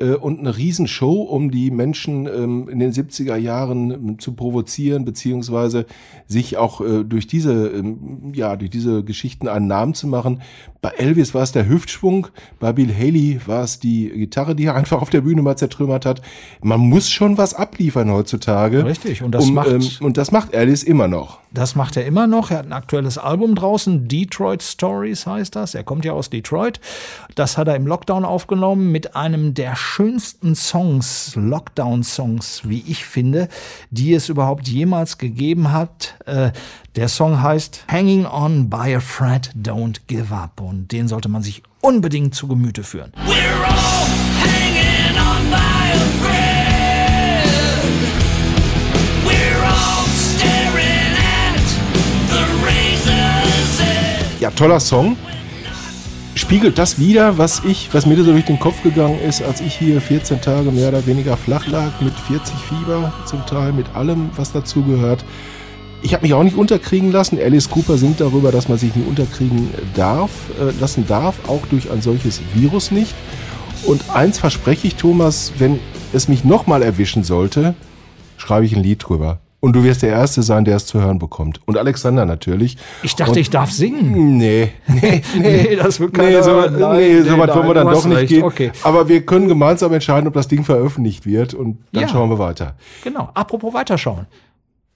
äh, 0.00 0.14
und 0.14 0.40
eine 0.40 0.56
Riesenshow, 0.56 1.22
um 1.22 1.50
die 1.50 1.70
Menschen 1.70 2.26
ähm, 2.26 2.68
in 2.68 2.78
den 2.78 2.92
70er 2.92 3.36
Jahren 3.36 3.90
ähm, 3.90 4.18
zu 4.18 4.32
provozieren, 4.32 5.04
beziehungsweise 5.04 5.86
sich 6.26 6.56
auch 6.56 6.80
äh, 6.80 7.04
durch 7.04 7.26
diese, 7.26 7.68
ähm, 7.68 8.32
ja, 8.34 8.56
durch 8.56 8.70
diese 8.70 9.04
Geschichten 9.04 9.48
einen 9.48 9.66
Namen 9.66 9.94
zu 9.94 10.06
machen. 10.06 10.42
Bei 10.82 10.90
Elvis 10.90 11.34
war 11.34 11.42
es 11.42 11.52
der 11.52 11.68
Hüftschwung, 11.68 12.28
bei 12.58 12.72
Bill 12.72 12.92
Haley 12.94 13.40
war 13.46 13.64
es 13.64 13.78
die 13.80 14.08
Gitarre, 14.08 14.54
die 14.54 14.64
er 14.66 14.74
einfach 14.80 15.00
auf 15.02 15.10
der 15.10 15.20
Bühne 15.20 15.42
mal 15.42 15.56
zertrümmert 15.56 16.06
hat. 16.06 16.22
Man 16.62 16.80
muss 16.80 17.10
schon 17.10 17.38
was 17.38 17.54
abliefern 17.54 18.10
heutzutage. 18.10 18.84
Richtig, 18.84 19.22
und 19.22 19.32
das 19.32 19.46
um, 19.48 19.54
macht- 19.54 19.68
ähm, 19.70 19.82
und 20.00 20.16
das 20.16 20.32
macht 20.32 20.54
Alice 20.54 20.82
immer 20.82 21.08
noch. 21.08 21.40
Das 21.52 21.74
macht 21.74 21.96
er 21.96 22.06
immer 22.06 22.26
noch. 22.28 22.50
Er 22.52 22.58
hat 22.58 22.66
ein 22.66 22.72
aktuelles 22.72 23.18
Album 23.18 23.56
draußen. 23.56 24.06
Detroit 24.06 24.62
Stories 24.62 25.26
heißt 25.26 25.56
das. 25.56 25.74
Er 25.74 25.82
kommt 25.82 26.04
ja 26.04 26.12
aus 26.12 26.30
Detroit. 26.30 26.80
Das 27.34 27.58
hat 27.58 27.66
er 27.66 27.74
im 27.74 27.86
Lockdown 27.88 28.24
aufgenommen 28.24 28.92
mit 28.92 29.16
einem 29.16 29.52
der 29.54 29.74
schönsten 29.94 30.54
Songs, 30.54 31.32
Lockdown-Songs, 31.34 32.62
wie 32.64 32.84
ich 32.86 33.04
finde, 33.04 33.48
die 33.90 34.14
es 34.14 34.28
überhaupt 34.28 34.68
jemals 34.68 35.18
gegeben 35.18 35.72
hat. 35.72 36.14
Äh, 36.26 36.52
Der 36.94 37.08
Song 37.08 37.42
heißt 37.42 37.84
Hanging 37.90 38.24
On 38.26 38.70
by 38.70 38.94
a 38.96 39.00
Thread, 39.00 39.50
Don't 39.60 40.00
Give 40.06 40.32
Up. 40.34 40.60
Und 40.60 40.92
den 40.92 41.08
sollte 41.08 41.28
man 41.28 41.42
sich 41.42 41.62
unbedingt 41.80 42.34
zu 42.36 42.46
Gemüte 42.46 42.84
führen. 42.84 43.12
We're 43.26 43.64
all 43.64 44.06
hanging 44.42 45.16
on 45.18 45.50
by 45.50 45.56
a 45.56 46.22
thread. 46.22 46.50
Ja, 54.40 54.50
toller 54.50 54.80
Song. 54.80 55.16
Spiegelt 56.50 56.78
das 56.78 56.98
wieder, 56.98 57.38
was 57.38 57.62
ich, 57.64 57.90
was 57.94 58.06
mir 58.06 58.16
so 58.16 58.32
durch 58.32 58.46
den 58.46 58.58
Kopf 58.58 58.82
gegangen 58.82 59.20
ist, 59.20 59.40
als 59.40 59.60
ich 59.60 59.72
hier 59.72 60.00
14 60.00 60.40
Tage 60.40 60.72
mehr 60.72 60.88
oder 60.88 61.06
weniger 61.06 61.36
flach 61.36 61.68
lag, 61.68 62.00
mit 62.00 62.12
40 62.12 62.56
Fieber 62.56 63.12
zum 63.24 63.46
Teil, 63.46 63.72
mit 63.72 63.94
allem, 63.94 64.30
was 64.34 64.50
dazugehört. 64.50 65.24
Ich 66.02 66.12
habe 66.12 66.24
mich 66.24 66.34
auch 66.34 66.42
nicht 66.42 66.56
unterkriegen 66.56 67.12
lassen. 67.12 67.38
Alice 67.38 67.70
Cooper 67.70 67.96
singt 67.98 68.20
darüber, 68.20 68.50
dass 68.50 68.68
man 68.68 68.78
sich 68.78 68.96
nicht 68.96 69.06
unterkriegen 69.06 69.68
darf, 69.94 70.32
äh, 70.58 70.72
lassen 70.80 71.06
darf, 71.06 71.36
auch 71.46 71.64
durch 71.70 71.88
ein 71.88 72.02
solches 72.02 72.40
Virus 72.52 72.90
nicht. 72.90 73.14
Und 73.86 74.10
eins 74.12 74.40
verspreche 74.40 74.88
ich, 74.88 74.96
Thomas, 74.96 75.52
wenn 75.58 75.78
es 76.12 76.26
mich 76.26 76.44
nochmal 76.44 76.82
erwischen 76.82 77.22
sollte, 77.22 77.76
schreibe 78.38 78.66
ich 78.66 78.74
ein 78.74 78.82
Lied 78.82 79.04
drüber. 79.06 79.38
Und 79.62 79.74
du 79.76 79.84
wirst 79.84 80.00
der 80.00 80.08
Erste 80.08 80.42
sein, 80.42 80.64
der 80.64 80.76
es 80.76 80.86
zu 80.86 81.02
hören 81.02 81.18
bekommt. 81.18 81.60
Und 81.66 81.76
Alexander 81.76 82.24
natürlich. 82.24 82.78
Ich 83.02 83.14
dachte, 83.14 83.32
Und- 83.32 83.36
ich 83.38 83.50
darf 83.50 83.70
singen. 83.70 84.38
Nee, 84.38 84.70
nee, 84.88 85.22
nee. 85.36 85.40
Nee, 85.68 85.76
das 85.76 86.00
wird 86.00 86.16
Nee, 86.16 86.18
keiner 86.24 86.42
so, 86.42 86.50
hören. 86.52 86.78
Nein, 86.78 86.96
nee, 86.96 87.12
nee, 87.20 87.22
so 87.28 87.36
weit 87.38 87.54
wollen 87.54 87.66
wir 87.68 87.74
dann 87.74 87.86
doch 87.88 88.04
nicht 88.06 88.16
recht. 88.16 88.28
gehen. 88.30 88.42
Okay. 88.42 88.72
Aber 88.84 89.08
wir 89.08 89.26
können 89.26 89.48
gemeinsam 89.48 89.92
entscheiden, 89.92 90.26
ob 90.28 90.32
das 90.34 90.48
Ding 90.48 90.64
veröffentlicht 90.64 91.26
wird 91.26 91.52
und 91.52 91.78
dann 91.92 92.02
Ja. 92.04 92.08
schauen 92.08 92.30
wir 92.30 92.38
weiter. 92.38 92.74
Genau. 93.04 93.28
Apropos 93.34 93.74
weiterschauen. 93.74 94.26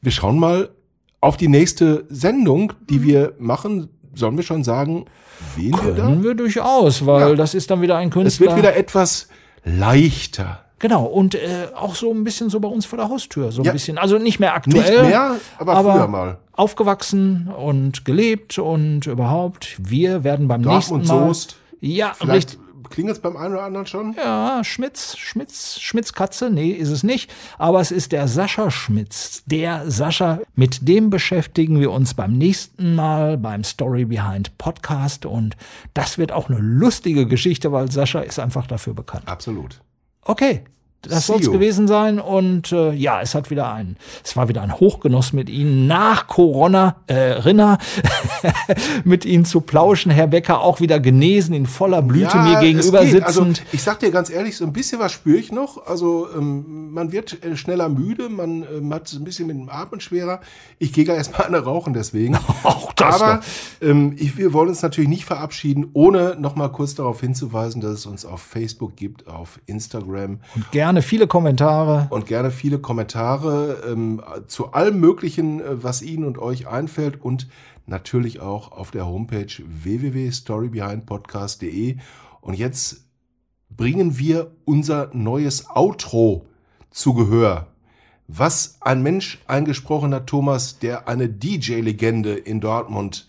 Wir 0.00 0.12
schauen 0.12 0.38
mal 0.38 0.70
auf 1.20 1.36
die 1.36 1.48
nächste 1.48 2.04
Sendung, 2.08 2.72
die 2.88 3.00
Mhm. 3.00 3.04
wir 3.04 3.32
machen. 3.38 3.90
Sollen 4.14 4.36
wir 4.36 4.44
schon 4.44 4.64
sagen, 4.64 5.04
wen 5.56 5.72
wir 5.72 5.92
da? 5.94 6.04
Können 6.06 6.22
wir 6.24 6.34
durchaus, 6.34 7.04
weil 7.04 7.30
Ja. 7.30 7.34
das 7.34 7.52
ist 7.52 7.70
dann 7.70 7.82
wieder 7.82 7.96
ein 7.98 8.08
Es 8.08 8.14
Künstler. 8.14 8.46
wird 8.46 8.56
wieder 8.56 8.76
etwas 8.76 9.28
leichter. 9.64 10.63
Genau, 10.80 11.04
und 11.04 11.34
äh, 11.34 11.68
auch 11.74 11.94
so 11.94 12.12
ein 12.12 12.24
bisschen 12.24 12.50
so 12.50 12.60
bei 12.60 12.68
uns 12.68 12.84
vor 12.84 12.98
der 12.98 13.08
Haustür. 13.08 13.52
So 13.52 13.62
ein 13.62 13.66
Ja. 13.66 13.72
bisschen, 13.72 13.96
also 13.96 14.18
nicht 14.18 14.40
mehr 14.40 14.54
aktuell. 14.54 15.02
Nicht 15.02 15.10
mehr, 15.10 15.36
aber 15.58 15.76
früher 15.82 16.08
mal. 16.08 16.38
Aufgewachsen 16.52 17.48
und 17.56 18.04
gelebt 18.04 18.58
und 18.58 19.06
überhaupt. 19.06 19.76
Wir 19.78 20.24
werden 20.24 20.48
beim 20.48 20.60
nächsten 20.62 20.98
Dortmund 21.04 21.08
Mal. 21.08 21.26
Soest. 21.28 21.56
Ja, 21.80 22.12
Vielleicht 22.18 22.50
richtig. 22.58 22.90
klingt 22.90 23.10
es 23.10 23.18
beim 23.20 23.36
einen 23.36 23.54
oder 23.54 23.62
anderen 23.64 23.86
schon. 23.86 24.14
Ja, 24.16 24.62
Schmitz, 24.64 25.16
Schmitz, 25.16 25.78
Schmitz-Katze, 25.80 26.50
nee, 26.50 26.70
ist 26.70 26.90
es 26.90 27.02
nicht. 27.02 27.32
Aber 27.58 27.80
es 27.80 27.90
ist 27.90 28.12
der 28.12 28.26
Sascha 28.28 28.70
Schmitz. 28.70 29.42
Der 29.46 29.90
Sascha, 29.90 30.40
mit 30.54 30.86
dem 30.88 31.08
beschäftigen 31.10 31.80
wir 31.80 31.92
uns 31.92 32.14
beim 32.14 32.36
nächsten 32.36 32.94
Mal 32.94 33.38
beim 33.38 33.64
Story 33.64 34.04
Behind 34.04 34.56
Podcast. 34.58 35.24
Und 35.26 35.56
das 35.94 36.18
wird 36.18 36.32
auch 36.32 36.48
eine 36.50 36.58
lustige 36.58 37.26
Geschichte, 37.26 37.72
weil 37.72 37.90
Sascha 37.90 38.20
ist 38.20 38.38
einfach 38.38 38.66
dafür 38.66 38.94
bekannt. 38.94 39.24
Absolut. 39.26 39.80
Okay, 40.26 40.64
das 41.08 41.26
soll 41.26 41.40
es 41.40 41.50
gewesen 41.50 41.88
sein. 41.88 42.18
Und 42.18 42.72
äh, 42.72 42.92
ja, 42.92 43.20
es 43.20 43.34
hat 43.34 43.50
wieder 43.50 43.72
ein, 43.72 43.96
es 44.24 44.36
war 44.36 44.48
wieder 44.48 44.62
ein 44.62 44.78
Hochgenuss 44.78 45.32
mit 45.32 45.48
Ihnen 45.48 45.86
nach 45.86 46.26
Corona, 46.26 46.96
äh, 47.06 47.14
Rinner, 47.14 47.78
mit 49.04 49.24
Ihnen 49.24 49.44
zu 49.44 49.60
plauschen. 49.60 50.10
Herr 50.10 50.26
Becker 50.26 50.60
auch 50.60 50.80
wieder 50.80 51.00
genesen, 51.00 51.54
in 51.54 51.66
voller 51.66 52.02
Blüte 52.02 52.36
mir 52.38 52.54
es 52.54 52.60
gegenüber 52.60 53.00
geht. 53.00 53.10
sitzend. 53.10 53.26
Also, 53.26 53.46
ich 53.72 53.82
sag 53.82 54.00
dir 54.00 54.10
ganz 54.10 54.30
ehrlich, 54.30 54.56
so 54.56 54.64
ein 54.64 54.72
bisschen 54.72 55.00
was 55.00 55.12
spüre 55.12 55.38
ich 55.38 55.52
noch. 55.52 55.86
Also 55.86 56.28
ähm, 56.36 56.92
man 56.92 57.12
wird 57.12 57.44
äh, 57.44 57.56
schneller 57.56 57.88
müde, 57.88 58.28
man 58.28 58.62
ähm, 58.62 58.92
hat 58.92 59.08
so 59.08 59.18
ein 59.18 59.24
bisschen 59.24 59.46
mit 59.46 59.56
dem 59.56 59.68
Atmen 59.68 60.00
schwerer. 60.00 60.40
Ich 60.78 60.92
gehe 60.92 61.04
gar 61.04 61.16
erstmal 61.16 61.42
eine 61.46 61.58
rauchen 61.58 61.94
deswegen. 61.94 62.36
Auch 62.62 62.92
das 62.92 63.20
Aber 63.20 63.40
ähm, 63.80 64.14
ich, 64.18 64.36
wir 64.36 64.52
wollen 64.52 64.68
uns 64.68 64.82
natürlich 64.82 65.08
nicht 65.08 65.24
verabschieden, 65.24 65.90
ohne 65.92 66.36
noch 66.38 66.56
mal 66.56 66.68
kurz 66.68 66.94
darauf 66.94 67.20
hinzuweisen, 67.20 67.80
dass 67.80 67.92
es 67.92 68.06
uns 68.06 68.24
auf 68.24 68.42
Facebook 68.42 68.96
gibt, 68.96 69.28
auf 69.28 69.60
Instagram 69.66 70.40
Und 70.54 70.70
gerne 70.70 70.93
viele 71.02 71.26
Kommentare. 71.26 72.06
und 72.10 72.26
gerne 72.26 72.50
viele 72.50 72.78
Kommentare 72.78 73.82
ähm, 73.90 74.22
zu 74.46 74.72
allem 74.72 75.00
Möglichen, 75.00 75.60
äh, 75.60 75.82
was 75.82 76.00
Ihnen 76.02 76.24
und 76.24 76.38
euch 76.38 76.66
einfällt 76.66 77.20
und 77.20 77.48
natürlich 77.86 78.40
auch 78.40 78.72
auf 78.72 78.90
der 78.90 79.06
Homepage 79.06 79.52
www.storybehindpodcast.de. 79.58 81.96
Und 82.40 82.54
jetzt 82.54 83.04
bringen 83.70 84.18
wir 84.18 84.50
unser 84.64 85.10
neues 85.12 85.68
Outro 85.74 86.46
zu 86.90 87.14
Gehör. 87.14 87.68
Was 88.26 88.78
ein 88.80 89.02
Mensch 89.02 89.38
eingesprochen 89.46 90.14
hat, 90.14 90.28
Thomas, 90.28 90.78
der 90.78 91.08
eine 91.08 91.28
DJ-Legende 91.28 92.34
in 92.34 92.60
Dortmund 92.60 93.28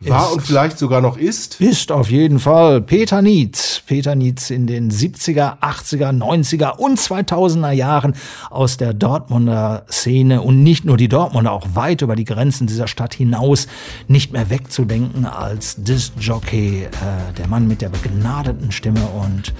war 0.00 0.32
und 0.32 0.42
vielleicht 0.42 0.78
sogar 0.78 1.00
noch 1.00 1.16
ist. 1.16 1.60
Ist 1.60 1.90
auf 1.90 2.10
jeden 2.10 2.38
Fall 2.38 2.80
Peter 2.80 3.20
Nietz. 3.20 3.82
Peter 3.86 4.14
Nietz 4.14 4.50
in 4.50 4.66
den 4.66 4.90
70er, 4.90 5.58
80er, 5.60 6.16
90er 6.16 6.76
und 6.76 6.98
2000er 6.98 7.72
Jahren 7.72 8.14
aus 8.50 8.76
der 8.76 8.94
Dortmunder 8.94 9.84
Szene 9.90 10.42
und 10.42 10.62
nicht 10.62 10.84
nur 10.84 10.96
die 10.96 11.08
Dortmunder, 11.08 11.52
auch 11.52 11.66
weit 11.74 12.02
über 12.02 12.14
die 12.14 12.24
Grenzen 12.24 12.66
dieser 12.66 12.86
Stadt 12.86 13.14
hinaus 13.14 13.66
nicht 14.06 14.32
mehr 14.32 14.50
wegzudenken 14.50 15.26
als 15.26 15.76
Disc-Jockey, 15.82 16.84
äh, 16.84 16.88
der 17.36 17.48
Mann 17.48 17.66
mit 17.66 17.80
der 17.80 17.88
begnadeten 17.88 18.70
Stimme 18.70 19.00
und 19.00 19.52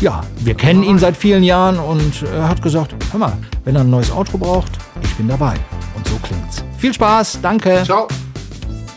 ja, 0.00 0.22
wir 0.40 0.54
kennen 0.54 0.82
ihn 0.82 0.98
seit 0.98 1.16
vielen 1.16 1.42
Jahren 1.42 1.78
und 1.78 2.22
er 2.22 2.48
hat 2.48 2.60
gesagt, 2.60 2.94
hör 3.12 3.20
mal, 3.20 3.38
wenn 3.64 3.76
er 3.76 3.80
ein 3.80 3.90
neues 3.90 4.10
Outro 4.10 4.36
braucht, 4.36 4.72
ich 5.02 5.14
bin 5.14 5.28
dabei. 5.28 5.54
Und 5.94 6.06
so 6.06 6.16
klingt's. 6.16 6.62
Viel 6.76 6.92
Spaß, 6.92 7.38
danke. 7.40 7.82
Ciao. 7.84 8.06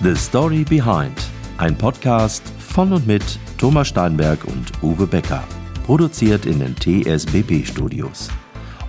The 0.01 0.15
Story 0.15 0.63
Behind. 0.63 1.11
Ein 1.57 1.77
Podcast 1.77 2.41
von 2.57 2.93
und 2.93 3.05
mit 3.05 3.37
Thomas 3.57 3.89
Steinberg 3.89 4.45
und 4.45 4.71
Uwe 4.81 5.05
Becker. 5.05 5.43
Produziert 5.85 6.45
in 6.45 6.59
den 6.59 6.73
TSBB 6.73 7.65
Studios. 7.65 8.29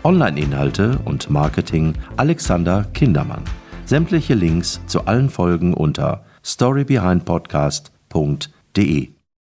Online-Inhalte 0.05 1.01
und 1.05 1.29
Marketing 1.29 1.95
Alexander 2.17 2.85
Kindermann. 2.95 3.43
Sämtliche 3.87 4.35
Links 4.35 4.81
zu 4.87 5.05
allen 5.07 5.31
Folgen 5.31 5.75
unter 5.75 6.25
storybehindpodcast.de. 6.45 9.20